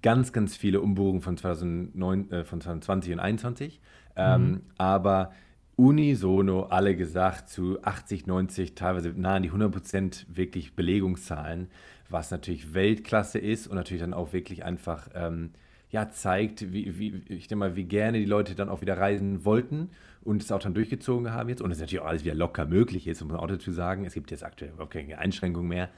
[0.01, 3.81] ganz, ganz viele Umbuchungen von, 2009, äh, von 2020 und 2021.
[4.15, 5.31] Ähm, Aber
[5.75, 11.67] unisono alle gesagt zu 80, 90, teilweise nahe an die 100 Prozent wirklich Belegungszahlen,
[12.09, 15.51] was natürlich Weltklasse ist und natürlich dann auch wirklich einfach ähm,
[15.93, 19.45] ja, zeigt, wie, wie, ich denke mal, wie gerne die Leute dann auch wieder reisen
[19.45, 19.91] wollten
[20.23, 23.05] und es auch dann durchgezogen haben jetzt und es natürlich auch alles wieder locker möglich
[23.05, 24.03] ist, muss man auch dazu sagen.
[24.03, 25.89] Es gibt jetzt aktuell überhaupt keine Einschränkungen mehr.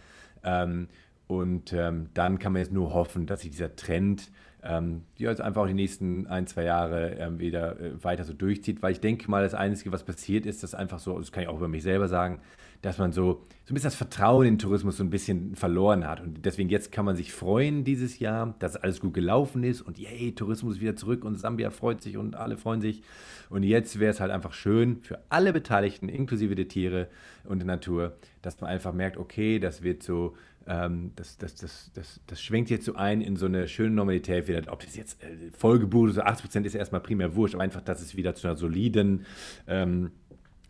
[0.43, 0.89] Ähm,
[1.27, 4.31] und ähm, dann kann man jetzt nur hoffen, dass sich dieser Trend
[4.63, 8.33] ähm, ja, jetzt einfach auch die nächsten ein, zwei Jahre ähm, wieder äh, weiter so
[8.33, 11.43] durchzieht, weil ich denke mal, das Einzige, was passiert ist, dass einfach so, das kann
[11.43, 12.41] ich auch über mich selber sagen,
[12.85, 16.07] dass man so, so ein bisschen das Vertrauen in den Tourismus so ein bisschen verloren
[16.07, 16.21] hat.
[16.21, 19.97] Und deswegen jetzt kann man sich freuen dieses Jahr, dass alles gut gelaufen ist und
[19.97, 23.01] yay, Tourismus ist wieder zurück und Sambia freut sich und alle freuen sich.
[23.49, 27.07] Und jetzt wäre es halt einfach schön für alle Beteiligten, inklusive der Tiere
[27.43, 30.35] und der Natur, dass man einfach merkt, okay, das wird so
[30.67, 34.47] ähm, das, das, das, das, das schwenkt jetzt so ein in so eine schöne Normalität
[34.47, 34.61] wieder.
[34.71, 38.15] Ob das jetzt äh, vollgebucht so 80% ist erstmal primär wurscht, aber einfach, dass es
[38.15, 39.25] wieder zu einer soliden
[39.67, 40.11] ähm,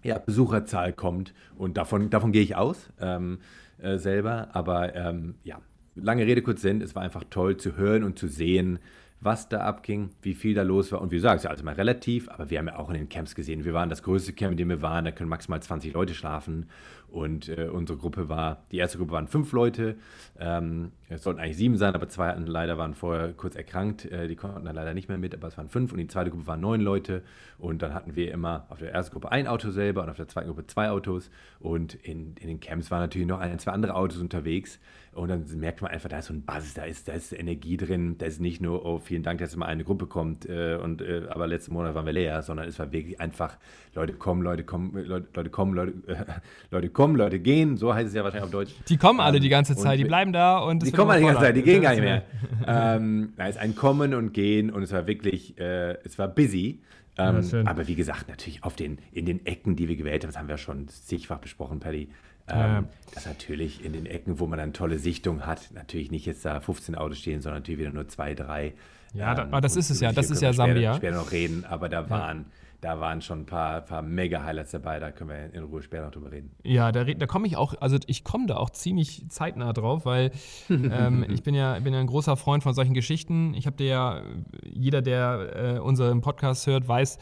[0.05, 1.33] ja, Besucherzahl kommt.
[1.57, 3.39] Und davon, davon gehe ich aus ähm,
[3.79, 4.49] äh, selber.
[4.53, 5.59] Aber ähm, ja,
[5.95, 6.81] lange Rede, kurz Sinn.
[6.81, 8.79] Es war einfach toll zu hören und zu sehen,
[9.21, 11.01] was da abging, wie viel da los war.
[11.01, 13.10] Und wie es ist ja alles mal relativ, aber wir haben ja auch in den
[13.10, 15.93] Camps gesehen, wir waren das größte Camp, in dem wir waren, da können maximal 20
[15.93, 16.67] Leute schlafen.
[17.08, 19.95] Und äh, unsere Gruppe war, die erste Gruppe waren fünf Leute.
[20.38, 24.06] Ähm, es sollten eigentlich sieben sein, aber zwei hatten leider waren vorher kurz erkrankt.
[24.12, 25.93] Äh, die konnten dann leider nicht mehr mit, aber es waren fünf.
[25.93, 27.23] Und die zweite Gruppe waren neun Leute.
[27.58, 30.28] Und dann hatten wir immer auf der ersten Gruppe ein Auto selber und auf der
[30.28, 31.30] zweiten Gruppe zwei Autos.
[31.60, 34.80] Und in, in den Camps waren natürlich noch ein, zwei andere Autos unterwegs.
[35.15, 37.78] Und dann merkt man einfach, da ist so ein Buzz, da ist, da ist Energie
[37.78, 38.17] drin.
[38.17, 41.23] Da ist nicht nur, oh, vielen Dank, dass mal eine Gruppe kommt, äh, und, äh,
[41.30, 43.56] aber letzten Monat waren wir leer, sondern es war wirklich einfach,
[43.93, 46.15] Leute kommen, Leute kommen, Leute, Leute kommen, Leute, äh,
[46.71, 48.73] Leute kommen, Leute gehen, so heißt es ja wahrscheinlich auf Deutsch.
[48.89, 50.95] Die kommen alle Ähm, die ganze und Zeit, die wir- bleiben da und es Die
[50.95, 51.41] kommen alle die ganze.
[51.43, 52.23] Zeit, die gehen gar nicht mehr.
[52.67, 56.82] ähm, es ist ein Kommen und Gehen und es war wirklich, äh, es war busy.
[57.17, 60.32] Ähm, Ja, aber wie gesagt, natürlich auf den, in den Ecken, die wir gewählt haben,
[60.32, 62.10] das haben wir schon zigfach besprochen, Paddy.
[62.47, 66.45] Ähm, das natürlich in den Ecken, wo man dann tolle Sichtung hat, natürlich nicht jetzt
[66.45, 68.73] da 15 Autos stehen, sondern natürlich wieder nur zwei, drei.
[69.13, 70.95] Ja, ähm, aber das ist es ja, das ist ja Sambia.
[70.95, 72.45] Später, später noch reden, aber da waren
[72.86, 76.12] da waren schon ein paar, paar Mega-Highlights dabei, da können wir in Ruhe später noch
[76.12, 76.52] drüber reden.
[76.63, 80.30] Ja, da, da komme ich auch, also ich komme da auch ziemlich zeitnah drauf, weil
[80.69, 83.56] ähm, ich bin ja, bin ja ein großer Freund von solchen Geschichten.
[83.56, 84.21] Ich habe dir ja,
[84.63, 87.17] jeder, der äh, unseren Podcast hört, weiß,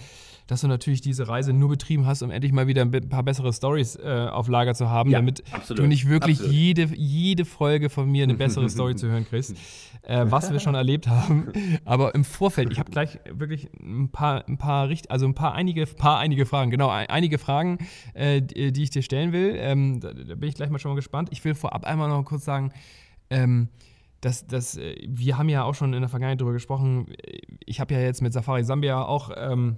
[0.47, 3.54] dass du natürlich diese Reise nur betrieben hast, um endlich mal wieder ein paar bessere
[3.54, 7.89] Stories äh, auf Lager zu haben, ja, damit absolut, du nicht wirklich jede, jede Folge
[7.89, 9.56] von mir eine bessere Story zu hören kriegst,
[10.04, 11.52] äh, was wir schon erlebt haben.
[11.86, 15.85] Aber im Vorfeld, ich habe gleich wirklich ein paar, ein paar, also ein paar einige,
[15.85, 17.79] paar einige Fragen, genau, einige Fragen,
[18.13, 19.55] äh, die ich dir stellen will.
[19.57, 21.29] Ähm, da, da, bin ich gleich mal schon mal gespannt.
[21.31, 22.71] Ich will vorab einmal noch kurz sagen,
[23.29, 23.69] ähm,
[24.21, 27.07] das, das, äh, wir haben ja auch schon in der Vergangenheit darüber gesprochen.
[27.65, 29.77] Ich habe ja jetzt mit Safari Sambia auch ähm,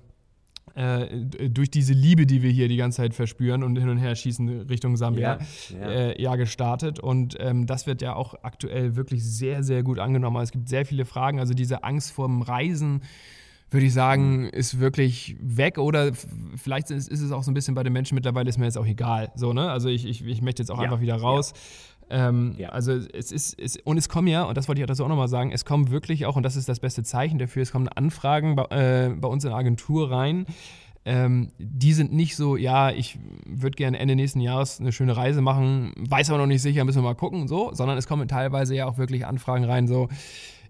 [0.76, 1.08] äh,
[1.50, 4.64] durch diese Liebe, die wir hier die ganze Zeit verspüren und hin und her schießen
[4.64, 5.90] Richtung Sambia, ja, ja.
[5.90, 7.00] Äh, ja gestartet.
[7.00, 10.42] Und ähm, das wird ja auch aktuell wirklich sehr, sehr gut angenommen.
[10.42, 11.40] Es gibt sehr viele Fragen.
[11.40, 13.02] Also diese Angst vorm Reisen,
[13.72, 14.50] würde ich sagen, mhm.
[14.50, 15.78] ist wirklich weg.
[15.78, 16.12] Oder
[16.56, 18.78] vielleicht ist, ist, es auch so ein bisschen bei den Menschen mittlerweile, ist mir jetzt
[18.78, 19.32] auch egal.
[19.36, 19.72] So, ne?
[19.72, 21.54] Also ich, ich, ich möchte jetzt auch ja, einfach wieder raus.
[22.10, 22.30] Ja.
[22.30, 22.70] Ähm, ja.
[22.70, 25.28] Also es ist, es, und es kommen ja, und das wollte ich dazu auch nochmal
[25.28, 28.56] sagen, es kommen wirklich auch, und das ist das beste Zeichen dafür, es kommen Anfragen
[28.56, 30.46] bei, äh, bei uns in der Agentur rein.
[31.08, 35.42] Ähm, die sind nicht so, ja, ich würde gerne Ende nächsten Jahres eine schöne Reise
[35.42, 38.76] machen, weiß aber noch nicht sicher, müssen wir mal gucken, so, sondern es kommen teilweise
[38.76, 40.10] ja auch wirklich Anfragen rein, so,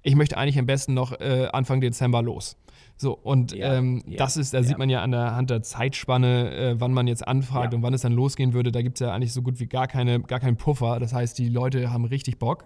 [0.03, 2.57] ich möchte eigentlich am besten noch äh, Anfang Dezember los.
[2.97, 4.63] So, und ja, ähm, ja, das ist, da ja.
[4.63, 7.93] sieht man ja an der Hand der Zeitspanne, äh, wann man jetzt anfragt und wann
[7.93, 8.71] es dann losgehen würde.
[8.71, 10.99] Da gibt es ja eigentlich so gut wie gar, keine, gar keinen Puffer.
[10.99, 12.65] Das heißt, die Leute haben richtig Bock.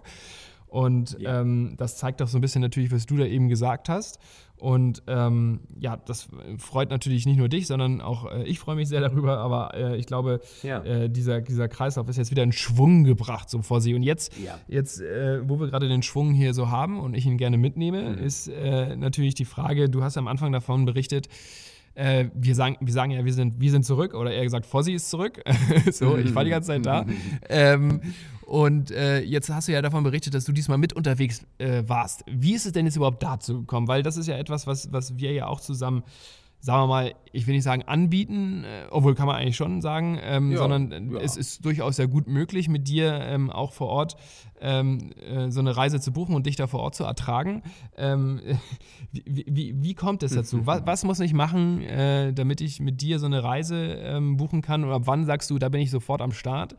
[0.70, 4.20] Und ähm, das zeigt doch so ein bisschen natürlich, was du da eben gesagt hast.
[4.56, 6.28] Und ähm, ja, das
[6.58, 9.38] freut natürlich nicht nur dich, sondern auch äh, ich freue mich sehr darüber.
[9.38, 10.82] Aber äh, ich glaube, ja.
[10.84, 13.94] äh, dieser, dieser Kreislauf ist jetzt wieder in Schwung gebracht so vor sie.
[13.94, 14.58] Und jetzt, ja.
[14.68, 18.02] jetzt äh, wo wir gerade den Schwung hier so haben und ich ihn gerne mitnehme,
[18.02, 18.18] mhm.
[18.18, 21.28] ist äh, natürlich die Frage, du hast am Anfang davon berichtet,
[21.94, 24.92] äh, wir, sagen, wir sagen ja, wir sind, wir sind zurück, oder eher gesagt, Fossi
[24.92, 25.42] ist zurück.
[25.90, 27.04] so, ich war die ganze Zeit da.
[27.48, 28.00] ähm,
[28.50, 32.24] und äh, jetzt hast du ja davon berichtet, dass du diesmal mit unterwegs äh, warst.
[32.26, 33.86] Wie ist es denn jetzt überhaupt dazu gekommen?
[33.86, 36.02] Weil das ist ja etwas, was, was wir ja auch zusammen
[36.62, 40.18] sagen wir mal, ich will nicht sagen anbieten, äh, obwohl kann man eigentlich schon sagen,
[40.22, 41.20] ähm, ja, sondern ja.
[41.20, 44.16] es ist durchaus sehr gut möglich, mit dir ähm, auch vor Ort
[44.60, 47.62] ähm, äh, so eine Reise zu buchen und dich da vor Ort zu ertragen.
[47.96, 48.40] Ähm,
[49.12, 50.60] wie, wie, wie, kommt es dazu?
[50.66, 54.60] was, was, muss ich machen, äh, damit ich mit dir so eine Reise ähm, buchen
[54.60, 54.84] kann?
[54.84, 56.76] Oder wann sagst du, da bin ich sofort am Start?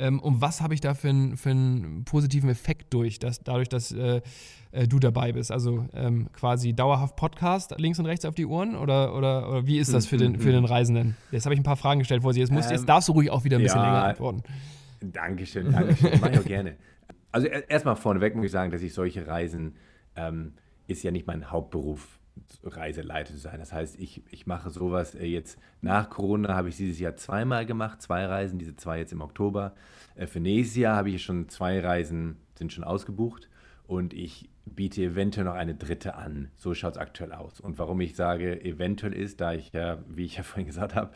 [0.00, 3.68] Ähm, und was habe ich da für, ein, für einen positiven Effekt durch, dass, dadurch,
[3.68, 4.20] dass äh,
[4.72, 5.50] äh, du dabei bist.
[5.50, 9.78] Also ähm, quasi dauerhaft Podcast links und rechts auf die Ohren oder, oder, oder wie
[9.78, 11.16] ist das für den, für den Reisenden?
[11.32, 12.40] Jetzt habe ich ein paar Fragen gestellt vor Sie.
[12.40, 14.42] Jetzt, musst, ähm, jetzt darfst du ruhig auch wieder ein bisschen ja, länger antworten.
[15.00, 16.12] Dankeschön, Dankeschön.
[16.20, 16.76] Mach ich auch gerne.
[17.32, 19.74] Also erstmal vorneweg muss ich sagen, dass ich solche Reisen
[20.16, 20.54] ähm,
[20.86, 22.19] ist ja nicht mein Hauptberuf.
[22.62, 23.58] Reiseleiter zu sein.
[23.58, 27.66] Das heißt, ich, ich mache sowas äh, jetzt nach Corona habe ich dieses Jahr zweimal
[27.66, 29.74] gemacht, zwei Reisen, diese zwei jetzt im Oktober.
[30.14, 33.48] Äh, für nächstes Jahr habe ich schon zwei Reisen, sind schon ausgebucht
[33.86, 36.50] und ich biete eventuell noch eine dritte an.
[36.54, 37.60] So schaut es aktuell aus.
[37.60, 41.10] Und warum ich sage eventuell ist, da ich ja, wie ich ja vorhin gesagt habe,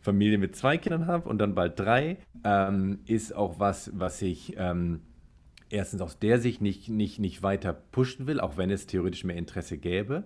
[0.00, 4.54] Familie mit zwei Kindern habe und dann bald drei, ähm, ist auch was, was ich
[4.58, 5.00] ähm,
[5.70, 9.36] erstens aus der Sicht nicht, nicht, nicht weiter pushen will, auch wenn es theoretisch mehr
[9.36, 10.24] Interesse gäbe.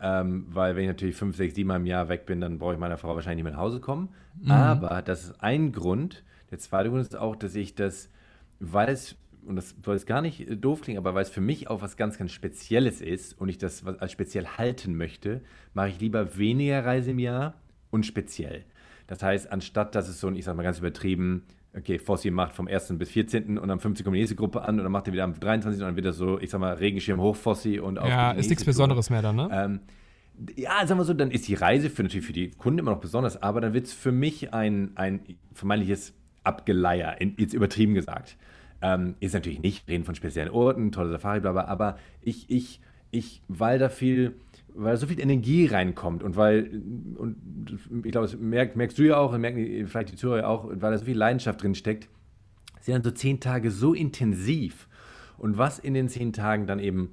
[0.00, 2.74] Ähm, weil wenn ich natürlich fünf, sechs, sieben Mal im Jahr weg bin, dann brauche
[2.74, 4.08] ich meiner Frau wahrscheinlich nicht mehr nach Hause kommen.
[4.40, 4.50] Mhm.
[4.50, 6.24] Aber das ist ein Grund.
[6.50, 8.08] Der zweite Grund ist auch, dass ich das,
[8.60, 11.40] weil es und das soll jetzt gar nicht äh, doof klingen, aber weil es für
[11.40, 15.42] mich auch was ganz, ganz Spezielles ist und ich das als speziell halten möchte,
[15.74, 17.54] mache ich lieber weniger Reise im Jahr
[17.90, 18.64] und speziell.
[19.06, 21.44] Das heißt, anstatt dass es so ein, ich sag mal ganz übertrieben,
[21.76, 22.94] okay, Fossi macht vom 1.
[22.98, 23.58] bis 14.
[23.58, 24.04] und am 15.
[24.04, 25.80] kommt die nächste Gruppe an und dann macht er wieder am 23.
[25.80, 28.08] und dann wieder so, ich sag mal, Regenschirm hoch Fossi und auch.
[28.08, 29.48] Ja, ist nichts Besonderes mehr dann, ne?
[29.52, 29.80] Ähm,
[30.56, 33.00] ja, sagen wir so, dann ist die Reise für natürlich für die Kunden immer noch
[33.00, 35.20] besonders, aber dann wird es für mich ein, ein
[35.52, 38.36] vermeintliches Abgeleier, jetzt übertrieben gesagt.
[38.82, 42.80] Ähm, ist natürlich nicht, reden von speziellen Orten, tolle Safari, bla, bla, aber ich, ich,
[43.10, 44.34] ich, weil da viel,
[44.74, 46.82] weil so viel Energie reinkommt und weil,
[47.16, 47.36] und
[48.04, 50.90] ich glaube, das merk, merkst du ja auch und merken vielleicht die Zuhörer auch, weil
[50.92, 52.08] da so viel Leidenschaft drin steckt,
[52.80, 54.88] sind dann so zehn Tage so intensiv.
[55.38, 57.12] Und was in den zehn Tagen dann eben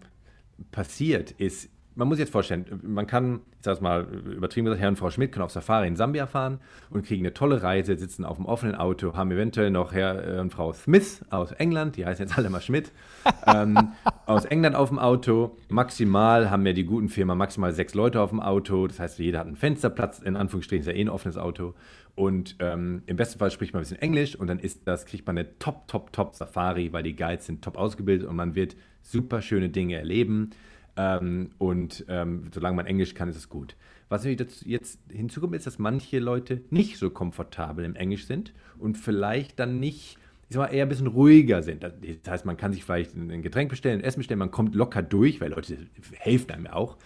[0.72, 4.90] passiert, ist, man muss jetzt vorstellen, man kann, ich sage es mal übertrieben gesagt, Herr
[4.90, 8.24] und Frau Schmidt können auf Safari in Sambia fahren und kriegen eine tolle Reise, sitzen
[8.24, 12.26] auf dem offenen Auto, haben eventuell noch Herr und Frau Smith aus England, die heißen
[12.26, 12.92] jetzt alle mal Schmidt,
[13.48, 13.90] ähm,
[14.26, 15.58] aus England auf dem Auto.
[15.70, 19.40] Maximal haben wir die guten Firmen maximal sechs Leute auf dem Auto, das heißt, jeder
[19.40, 21.74] hat einen Fensterplatz, in Anführungsstrichen ist ja eh ein offenes Auto.
[22.16, 25.26] Und ähm, im besten Fall spricht man ein bisschen Englisch und dann ist das, kriegt
[25.28, 28.76] man eine top, top, top Safari, weil die Guides sind top ausgebildet und man wird
[29.02, 30.52] super schöne Dinge erleben.
[30.98, 33.76] Ähm, und ähm, solange man Englisch kann, ist es gut.
[34.10, 39.58] Was jetzt hinzukommt, ist, dass manche Leute nicht so komfortabel im Englisch sind und vielleicht
[39.58, 40.18] dann nicht,
[40.50, 41.84] ich sag mal, eher ein bisschen ruhiger sind.
[41.84, 41.94] Das
[42.28, 45.40] heißt, man kann sich vielleicht ein Getränk bestellen, ein Essen bestellen, man kommt locker durch,
[45.40, 45.78] weil Leute
[46.18, 46.98] helfen einem auch.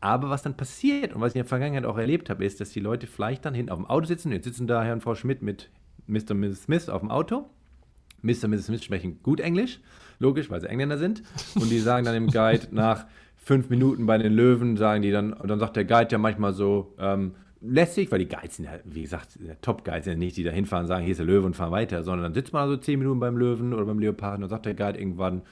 [0.00, 2.70] Aber was dann passiert und was ich in der Vergangenheit auch erlebt habe, ist, dass
[2.70, 4.30] die Leute vielleicht dann hinten auf dem Auto sitzen.
[4.30, 5.68] Jetzt sitzen da Herr und Frau Schmidt mit
[6.06, 6.30] Mr.
[6.30, 6.64] und Mrs.
[6.64, 7.50] Smith auf dem Auto.
[8.22, 8.44] Mr.
[8.44, 8.66] und Mrs.
[8.66, 9.80] Smith sprechen gut Englisch,
[10.20, 11.24] logisch, weil sie Engländer sind.
[11.56, 13.06] Und die sagen dann im Guide nach
[13.42, 16.94] fünf Minuten bei den Löwen, sagen die dann, dann sagt der Guide ja manchmal so,
[16.98, 20.50] ähm, lässig, weil die Guides sind ja, wie gesagt, Top-Guides sind ja nicht, die da
[20.50, 22.76] hinfahren und sagen, hier ist der Löwe und fahren weiter, sondern dann sitzt man so
[22.76, 25.42] zehn Minuten beim Löwen oder beim Leoparden und sagt der Guide irgendwann,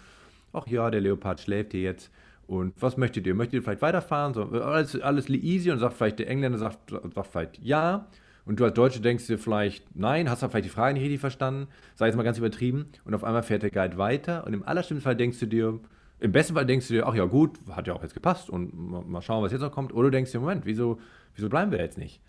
[0.52, 2.10] ach ja, der Leopard schläft hier jetzt
[2.46, 3.34] und was möchtet ihr?
[3.34, 4.34] Möchtet ihr vielleicht weiterfahren?
[4.34, 8.08] So, alles, alles easy und sagt vielleicht, der Engländer sagt, sagt vielleicht ja
[8.44, 11.20] und du als Deutsche denkst dir vielleicht nein, hast du vielleicht die Frage nicht richtig
[11.20, 14.64] verstanden, sag jetzt mal ganz übertrieben und auf einmal fährt der Guide weiter und im
[14.64, 15.78] allerschlimmsten Fall denkst du dir,
[16.20, 18.72] im besten Fall denkst du dir, ach ja, gut, hat ja auch jetzt gepasst und
[19.08, 19.92] mal schauen, was jetzt noch kommt.
[19.92, 21.00] Oder du denkst dir, Moment, wieso,
[21.34, 22.20] wieso bleiben wir jetzt nicht?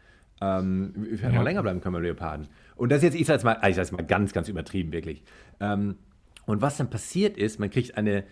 [0.41, 1.39] Ähm, wir hätten ja.
[1.39, 2.47] noch länger bleiben können bei Leoparden.
[2.75, 5.23] Und das jetzt, ich sage mal, ich sage mal ganz, ganz übertrieben, wirklich.
[5.59, 5.95] Ähm,
[6.45, 8.23] und was dann passiert ist, man kriegt eine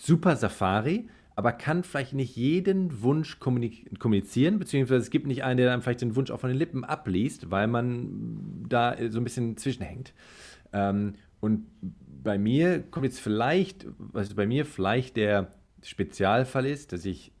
[0.00, 5.66] super Safari, aber kann vielleicht nicht jeden Wunsch kommunizieren, beziehungsweise es gibt nicht einen, der
[5.66, 9.56] dann vielleicht den Wunsch auch von den Lippen abliest, weil man da so ein bisschen
[9.56, 10.12] zwischenhängt.
[10.72, 11.66] Ähm, und
[12.24, 17.32] bei mir kommt jetzt vielleicht, was bei mir vielleicht der Spezialfall ist, dass ich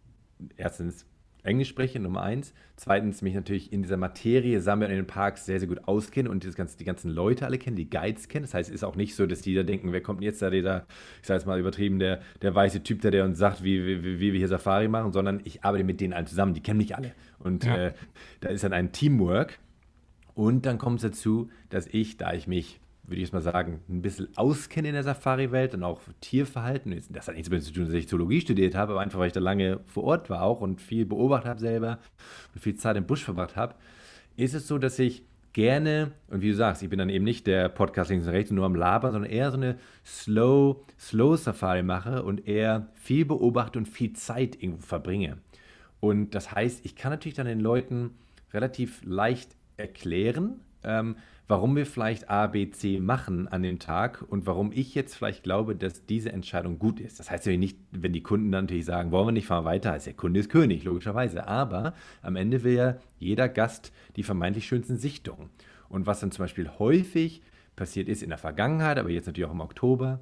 [0.56, 1.06] erstens
[1.42, 2.54] Englisch spreche, Nummer eins.
[2.76, 6.44] Zweitens mich natürlich in dieser Materie Sambia in den Parks sehr, sehr gut auskenne und
[6.44, 8.44] das ganze, die ganzen Leute alle kennen, die Guides kennen.
[8.44, 10.50] Das heißt, es ist auch nicht so, dass die da denken, wer kommt jetzt da,
[10.50, 10.86] dieser,
[11.20, 14.20] ich sage jetzt mal übertrieben, der, der weiße Typ, der, der uns sagt, wie, wie,
[14.20, 16.96] wie, wir hier Safari machen, sondern ich arbeite mit denen allen zusammen, die kennen mich
[16.96, 17.12] alle.
[17.38, 17.88] Und ja.
[17.88, 17.92] äh,
[18.40, 19.58] da ist dann ein Teamwork.
[20.34, 23.80] Und dann kommt es dazu, dass ich, da ich mich würde ich jetzt mal sagen,
[23.88, 26.98] ein bisschen auskenne in der Safari-Welt und auch Tierverhalten.
[27.10, 29.32] Das hat nichts damit zu tun, dass ich Zoologie studiert habe, aber einfach, weil ich
[29.32, 31.98] da lange vor Ort war auch und viel beobachtet habe selber
[32.54, 33.74] und viel Zeit im Busch verbracht habe,
[34.36, 37.46] ist es so, dass ich gerne, und wie du sagst, ich bin dann eben nicht
[37.46, 41.36] der Podcast links und rechts und nur am Labern, sondern eher so eine Slow, Slow
[41.36, 45.38] Safari mache und eher viel beobachte und viel Zeit irgendwo verbringe.
[46.00, 48.10] Und das heißt, ich kann natürlich dann den Leuten
[48.52, 54.46] relativ leicht erklären, ähm, warum wir vielleicht A, B, C machen an dem Tag und
[54.46, 57.20] warum ich jetzt vielleicht glaube, dass diese Entscheidung gut ist.
[57.20, 59.92] Das heißt ja nicht, wenn die Kunden dann natürlich sagen, wollen wir nicht, fahren weiter,
[59.92, 61.46] als der Kunde ist König, logischerweise.
[61.46, 65.50] Aber am Ende will ja jeder Gast die vermeintlich schönsten Sichtungen.
[65.88, 67.42] Und was dann zum Beispiel häufig
[67.76, 70.20] passiert ist in der Vergangenheit, aber jetzt natürlich auch im Oktober,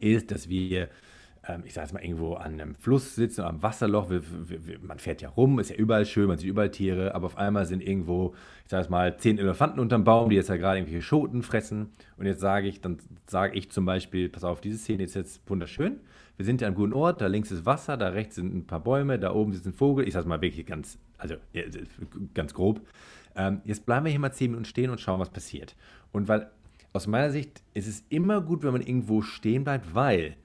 [0.00, 0.88] ist, dass wir
[1.64, 5.22] ich sage jetzt mal, irgendwo an einem Fluss sitzen, am Wasserloch, wir, wir, man fährt
[5.22, 8.34] ja rum, ist ja überall schön, man sieht überall Tiere, aber auf einmal sind irgendwo,
[8.64, 11.88] ich sage jetzt mal, zehn Elefanten unterm Baum, die jetzt ja gerade irgendwelche Schoten fressen.
[12.18, 15.40] Und jetzt sage ich, dann sage ich zum Beispiel, pass auf, diese Szene ist jetzt
[15.48, 16.00] wunderschön.
[16.36, 18.66] Wir sind ja an einem guten Ort, da links ist Wasser, da rechts sind ein
[18.66, 20.06] paar Bäume, da oben sitzt ein Vogel.
[20.06, 21.36] Ich sage mal wirklich ganz, also
[22.34, 22.82] ganz grob.
[23.34, 25.74] Ähm, jetzt bleiben wir hier mal zehn Minuten stehen und schauen, was passiert.
[26.12, 26.50] Und weil
[26.92, 30.36] aus meiner Sicht ist es immer gut, wenn man irgendwo stehen bleibt, weil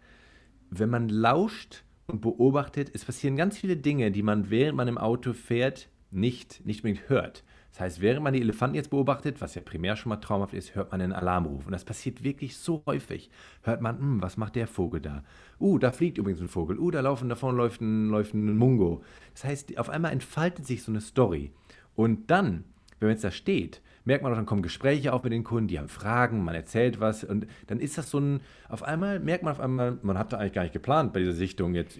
[0.80, 4.98] wenn man lauscht und beobachtet, es passieren ganz viele Dinge, die man, während man im
[4.98, 7.44] Auto fährt, nicht, nicht unbedingt hört.
[7.76, 10.76] Das heißt, während man die Elefanten jetzt beobachtet, was ja primär schon mal traumhaft ist,
[10.76, 11.66] hört man einen Alarmruf.
[11.66, 13.30] Und das passiert wirklich so häufig.
[13.64, 15.26] Hört man, hm, was macht der Vogel da?
[15.60, 16.80] Uh, da fliegt übrigens ein Vogel.
[16.80, 19.04] Uh, da laufen, davon läuft ein, läuft ein Mungo.
[19.34, 21.52] Das heißt, auf einmal entfaltet sich so eine Story.
[21.96, 22.64] Und dann,
[23.00, 25.68] wenn man jetzt da steht, merkt man auch, dann kommen Gespräche auf mit den Kunden,
[25.68, 28.40] die haben Fragen, man erzählt was und dann ist das so ein,
[28.70, 31.34] auf einmal merkt man auf einmal, man hat da eigentlich gar nicht geplant, bei dieser
[31.34, 32.00] Sichtung jetzt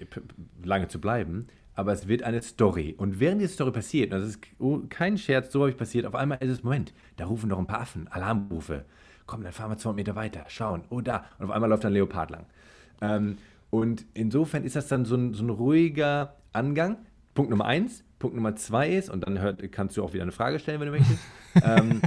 [0.64, 2.96] lange zu bleiben, aber es wird eine Story.
[2.98, 4.40] Und während diese Story passiert, und das ist
[4.90, 7.68] kein Scherz, so habe ich passiert, auf einmal ist es, Moment, da rufen doch ein
[7.68, 8.86] paar Affen, Alarmrufe.
[9.26, 11.26] Komm, dann fahren wir 200 Meter weiter, schauen, oh da.
[11.40, 12.46] Und auf einmal läuft ein Leopard lang.
[13.02, 13.38] Ähm,
[13.72, 16.98] und insofern ist das dann so ein, so ein ruhiger Angang.
[17.34, 18.04] Punkt Nummer eins.
[18.26, 20.88] Punkt Nummer zwei ist, und dann hört, kannst du auch wieder eine Frage stellen, wenn
[20.88, 21.20] du möchtest,
[21.64, 22.02] ähm,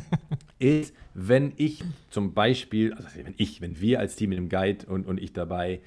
[0.59, 4.85] ist, wenn ich zum Beispiel, also wenn ich, wenn wir als Team mit dem Guide
[4.87, 5.81] und, und ich dabei,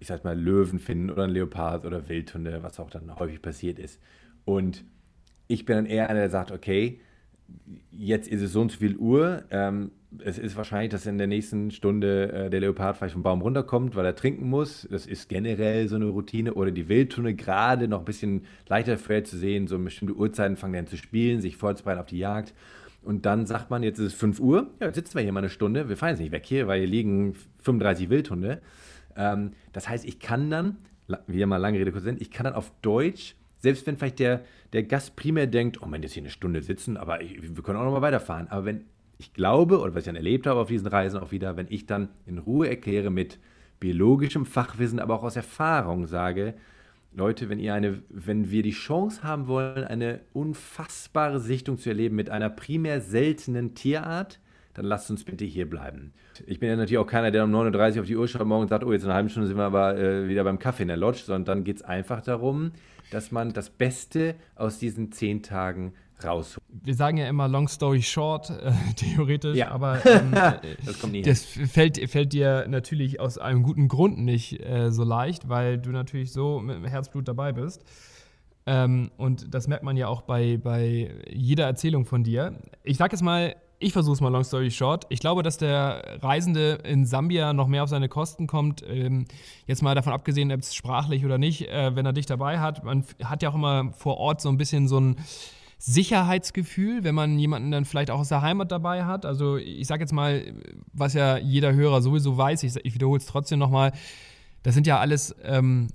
[0.00, 3.78] ich sag mal, Löwen finden oder ein Leopard oder Wildhunde, was auch dann häufig passiert
[3.78, 4.00] ist.
[4.44, 4.84] Und
[5.46, 7.00] ich bin dann eher einer, der sagt, okay,
[7.90, 9.44] jetzt ist es so und so viel Uhr.
[9.50, 9.90] Ähm,
[10.24, 13.94] es ist wahrscheinlich, dass in der nächsten Stunde äh, der Leopard vielleicht vom Baum runterkommt,
[13.94, 14.88] weil er trinken muss.
[14.90, 16.54] Das ist generell so eine Routine.
[16.54, 19.68] Oder die Wildtunne gerade noch ein bisschen leichter fällt zu sehen.
[19.68, 22.54] So bestimmte Uhrzeiten fangen dann zu spielen, sich vorzubereiten auf die Jagd.
[23.02, 25.40] Und dann sagt man, jetzt ist es 5 Uhr, ja, jetzt sitzen wir hier mal
[25.40, 28.60] eine Stunde, wir fahren jetzt nicht weg hier, weil hier liegen 35 Wildhunde.
[29.16, 30.76] Ähm, das heißt, ich kann dann,
[31.26, 34.42] wieder mal lange Rede kurz sind, ich kann dann auf Deutsch, selbst wenn vielleicht der,
[34.72, 37.84] der Gast primär denkt, oh man, jetzt hier eine Stunde sitzen, aber wir können auch
[37.84, 38.48] noch mal weiterfahren.
[38.48, 38.84] Aber wenn
[39.18, 41.86] ich glaube, oder was ich dann erlebt habe auf diesen Reisen auch wieder, wenn ich
[41.86, 43.38] dann in Ruhe erkläre mit
[43.78, 46.54] biologischem Fachwissen, aber auch aus Erfahrung sage,
[47.12, 52.16] Leute, wenn ihr eine, wenn wir die Chance haben wollen, eine unfassbare Sichtung zu erleben
[52.16, 54.38] mit einer primär seltenen Tierart,
[54.74, 56.12] dann lasst uns bitte hier bleiben.
[56.46, 58.62] Ich bin ja natürlich auch keiner, der um 9.30 Uhr auf die Uhr schaut morgen
[58.62, 60.82] und sagt, oh, jetzt in einer halben Stunde sind wir aber äh, wieder beim Kaffee
[60.82, 62.70] in der Lodge, sondern dann geht es einfach darum,
[63.10, 65.92] dass man das Beste aus diesen zehn Tagen
[66.24, 66.64] rausholt.
[66.68, 69.70] Wir sagen ja immer Long Story Short, äh, theoretisch, ja.
[69.70, 70.32] aber ähm,
[70.84, 75.78] das, das fällt, fällt, dir natürlich aus einem guten Grund nicht äh, so leicht, weil
[75.78, 77.84] du natürlich so mit dem Herzblut dabei bist.
[78.66, 82.54] Ähm, und das merkt man ja auch bei, bei jeder Erzählung von dir.
[82.82, 85.06] Ich sag jetzt mal, ich versuche es mal long story short.
[85.08, 88.84] Ich glaube, dass der Reisende in Sambia noch mehr auf seine Kosten kommt.
[88.86, 89.24] Ähm,
[89.66, 92.84] jetzt mal davon abgesehen, ob es sprachlich oder nicht, äh, wenn er dich dabei hat.
[92.84, 95.16] Man hat ja auch immer vor Ort so ein bisschen so ein
[95.78, 99.24] Sicherheitsgefühl, wenn man jemanden dann vielleicht auch aus der Heimat dabei hat.
[99.24, 100.52] Also ich sage jetzt mal,
[100.92, 103.92] was ja jeder Hörer sowieso weiß, ich, ich wiederhole es trotzdem nochmal,
[104.62, 105.88] das sind ja alles ähm,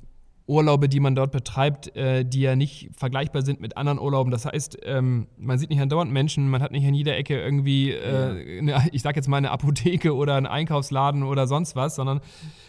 [0.47, 4.31] Urlaube, die man dort betreibt, äh, die ja nicht vergleichbar sind mit anderen Urlauben.
[4.31, 7.91] Das heißt, ähm, man sieht nicht andauernd Menschen, man hat nicht an jeder Ecke irgendwie,
[7.91, 12.21] äh, eine, ich sag jetzt mal, eine Apotheke oder einen Einkaufsladen oder sonst was, sondern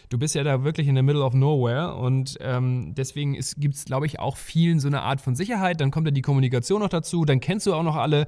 [0.09, 3.85] du bist ja da wirklich in the middle of nowhere und ähm, deswegen gibt es,
[3.85, 5.79] glaube ich, auch vielen so eine Art von Sicherheit.
[5.79, 8.27] Dann kommt ja die Kommunikation noch dazu, dann kennst du auch noch alle.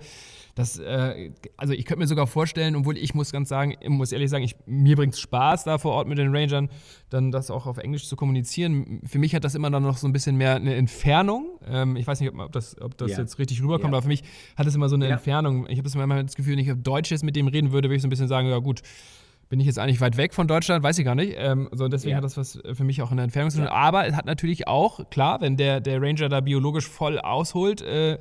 [0.56, 4.12] Das, äh, also ich könnte mir sogar vorstellen, obwohl ich muss ganz sagen, ich muss
[4.12, 6.70] ehrlich sagen, ich, mir bringt es Spaß, da vor Ort mit den Rangern
[7.10, 9.02] dann das auch auf Englisch zu kommunizieren.
[9.06, 11.60] Für mich hat das immer dann noch so ein bisschen mehr eine Entfernung.
[11.68, 13.20] Ähm, ich weiß nicht, ob das, ob das ja.
[13.20, 13.98] jetzt richtig rüberkommt, ja.
[13.98, 14.24] aber für mich
[14.56, 15.14] hat es immer so eine ja.
[15.14, 15.68] Entfernung.
[15.68, 17.90] Ich habe das immer das Gefühl, wenn ich auf Deutsch jetzt mit dem reden würde,
[17.90, 18.82] würde ich so ein bisschen sagen, ja gut,
[19.50, 21.34] bin ich jetzt eigentlich weit weg von Deutschland, weiß ich gar nicht.
[21.36, 22.18] Ähm, so, deswegen ja.
[22.18, 23.66] hat das was für mich auch in der Entfernung zu tun.
[23.66, 23.72] Ja.
[23.72, 28.20] Aber es hat natürlich auch, klar, wenn der, der Ranger da biologisch voll ausholt, äh,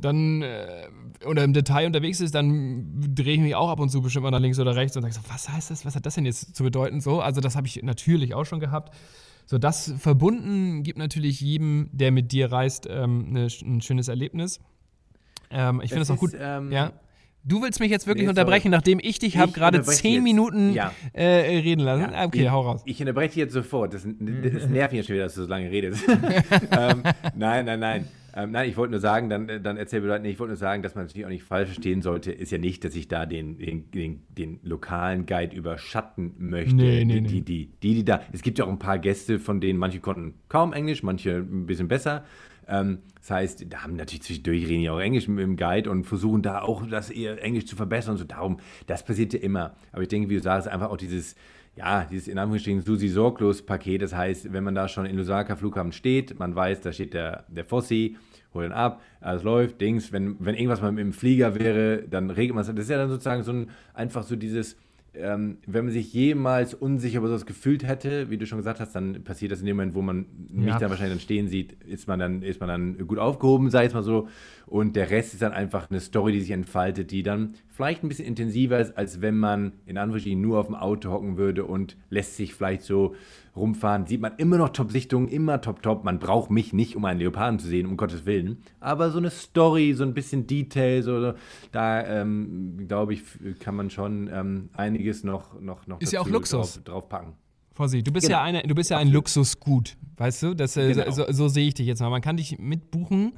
[0.00, 0.88] dann äh,
[1.26, 4.30] oder im Detail unterwegs ist, dann drehe ich mich auch ab und zu bestimmt mal
[4.30, 6.54] nach links oder rechts und sage so, was heißt das, was hat das denn jetzt
[6.54, 7.00] zu bedeuten?
[7.00, 8.94] So, also das habe ich natürlich auch schon gehabt.
[9.46, 14.60] So, das verbunden gibt natürlich jedem, der mit dir reist, ähm, eine, ein schönes Erlebnis.
[15.50, 16.32] Ähm, ich finde es auch gut.
[16.38, 16.92] Ähm, ja.
[17.44, 20.92] Du willst mich jetzt wirklich nee, unterbrechen, nachdem ich dich habe gerade zehn Minuten ja.
[21.14, 22.12] äh, reden lassen.
[22.12, 22.26] Ja.
[22.26, 22.82] Okay, ich, hau raus.
[22.84, 23.94] Ich unterbreche dich jetzt sofort.
[23.94, 24.12] Das, das
[24.68, 26.02] nervt mich ja schon wieder, dass du so lange redest.
[26.70, 27.02] ähm,
[27.34, 28.08] nein, nein, nein.
[28.34, 30.82] Ähm, nein, ich wollte nur sagen, dann, dann erzähl mir nee, ich wollte nur sagen,
[30.82, 33.58] dass man natürlich auch nicht falsch verstehen sollte, ist ja nicht, dass ich da den,
[33.58, 36.74] den, den, den lokalen Guide überschatten möchte.
[36.74, 37.40] Nee, nee, die, nee.
[37.40, 40.34] Die, die, die, da, es gibt ja auch ein paar Gäste, von denen manche konnten
[40.48, 42.24] kaum Englisch, manche ein bisschen besser.
[42.68, 46.04] Ähm, das heißt, da haben natürlich zwischendurch reden ja auch Englisch mit dem Guide und
[46.04, 48.24] versuchen da auch das eher Englisch zu verbessern und so.
[48.24, 49.74] Darum, das passiert ja immer.
[49.92, 51.34] Aber ich denke, wie du sagst, einfach auch dieses,
[51.78, 54.02] ja, dieses in Anführungsstrichen Susi Sorglos Paket.
[54.02, 57.44] Das heißt, wenn man da schon in Lusaka Flughafen steht, man weiß, da steht der,
[57.48, 58.16] der Fossi,
[58.52, 62.30] hol ihn ab, alles läuft, Dings, wenn, wenn irgendwas mal mit dem Flieger wäre, dann
[62.30, 62.68] regelt man es.
[62.68, 64.76] Das ist ja dann sozusagen so ein, einfach so dieses,
[65.14, 68.94] ähm, wenn man sich jemals unsicher über sowas gefühlt hätte, wie du schon gesagt hast,
[68.96, 70.78] dann passiert das in dem Moment, wo man mich ja.
[70.80, 73.94] dann wahrscheinlich dann stehen sieht, ist man dann, ist man dann gut aufgehoben, sei es
[73.94, 74.28] mal so.
[74.68, 78.08] Und der Rest ist dann einfach eine Story, die sich entfaltet, die dann vielleicht ein
[78.08, 81.96] bisschen intensiver ist, als wenn man in Anführungsstrichen nur auf dem Auto hocken würde und
[82.10, 83.14] lässt sich vielleicht so
[83.56, 86.04] rumfahren, sieht man immer noch Top-Sichtungen, immer top-top.
[86.04, 88.62] Man braucht mich nicht, um einen Leoparden zu sehen, um Gottes Willen.
[88.78, 91.32] Aber so eine Story, so ein bisschen Detail, so,
[91.72, 93.22] da ähm, glaube ich,
[93.60, 96.82] kann man schon ähm, einiges noch, noch, noch Ist ja auch Luxus.
[96.84, 97.08] Drauf,
[97.78, 98.38] Vorsicht, du bist genau.
[98.38, 100.54] ja eine, du bist ja ein Luxusgut, weißt du?
[100.54, 101.10] Das, äh, genau.
[101.12, 102.10] so, so, sehe ich dich jetzt mal.
[102.10, 103.34] Man kann dich mitbuchen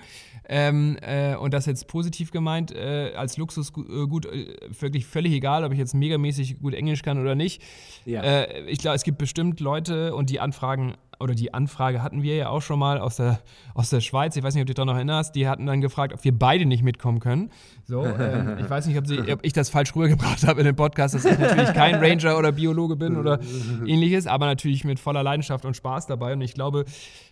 [0.48, 4.46] ähm, äh, und das jetzt positiv gemeint, äh, als Luxusgut äh,
[4.80, 7.60] wirklich völlig egal, ob ich jetzt megamäßig gut Englisch kann oder nicht.
[8.06, 8.22] Ja.
[8.22, 12.34] Äh, ich glaube, es gibt bestimmt Leute und die Anfragen oder die Anfrage hatten wir
[12.36, 13.40] ja auch schon mal aus der,
[13.74, 15.80] aus der Schweiz, ich weiß nicht, ob du dich da noch erinnerst, die hatten dann
[15.80, 17.50] gefragt, ob wir beide nicht mitkommen können.
[17.84, 20.76] So, ähm, ich weiß nicht, ob, sie, ob, ich das falsch rübergebracht habe in dem
[20.76, 23.38] Podcast, dass ich natürlich kein Ranger oder Biologe bin oder
[23.86, 26.84] ähnliches, aber natürlich mit voller Leidenschaft und Spaß dabei und ich glaube,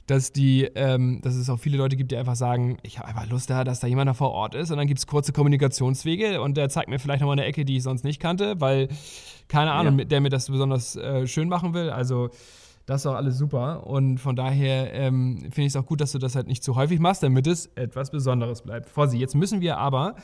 [0.07, 3.29] dass, die, ähm, dass es auch viele Leute gibt, die einfach sagen, ich habe einfach
[3.29, 6.40] Lust da, dass da jemand da vor Ort ist und dann gibt es kurze Kommunikationswege
[6.40, 8.88] und der zeigt mir vielleicht nochmal eine Ecke, die ich sonst nicht kannte, weil,
[9.48, 10.05] keine Ahnung, ja.
[10.05, 11.90] der mir das besonders äh, schön machen will.
[11.90, 12.31] Also
[12.89, 16.13] das ist auch alles super und von daher ähm, finde ich es auch gut, dass
[16.13, 18.89] du das halt nicht zu häufig machst, damit es etwas Besonderes bleibt.
[18.89, 20.17] Vorsicht, jetzt müssen wir aber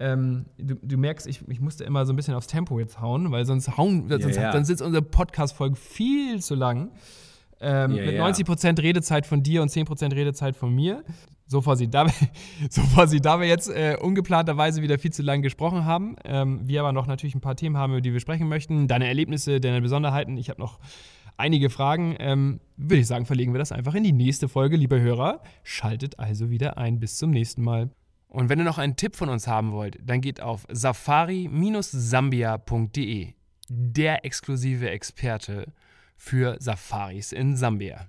[0.00, 3.30] Ähm, du, du, merkst, ich, ich, musste immer so ein bisschen aufs Tempo jetzt hauen,
[3.32, 4.52] weil sonst hauen, ja, sonst, ja.
[4.52, 6.90] dann sitzt unsere Podcast-Folge viel zu lang.
[7.60, 11.02] Ähm, ja, mit 90% Redezeit von dir und 10% Redezeit von mir.
[11.46, 12.06] So vor sie, da,
[12.70, 16.60] so vor sie, da wir jetzt äh, ungeplanterweise wieder viel zu lange gesprochen haben, ähm,
[16.62, 19.60] wir aber noch natürlich ein paar Themen haben, über die wir sprechen möchten, deine Erlebnisse,
[19.60, 20.36] deine Besonderheiten.
[20.36, 20.78] Ich habe noch
[21.38, 22.16] einige Fragen.
[22.18, 25.40] Ähm, Würde ich sagen, verlegen wir das einfach in die nächste Folge, liebe Hörer.
[25.62, 27.00] Schaltet also wieder ein.
[27.00, 27.88] Bis zum nächsten Mal.
[28.28, 33.32] Und wenn ihr noch einen Tipp von uns haben wollt, dann geht auf safari-sambia.de.
[33.70, 35.72] Der exklusive Experte
[36.16, 38.08] für Safaris in Sambia.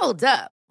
[0.00, 0.61] Hold up.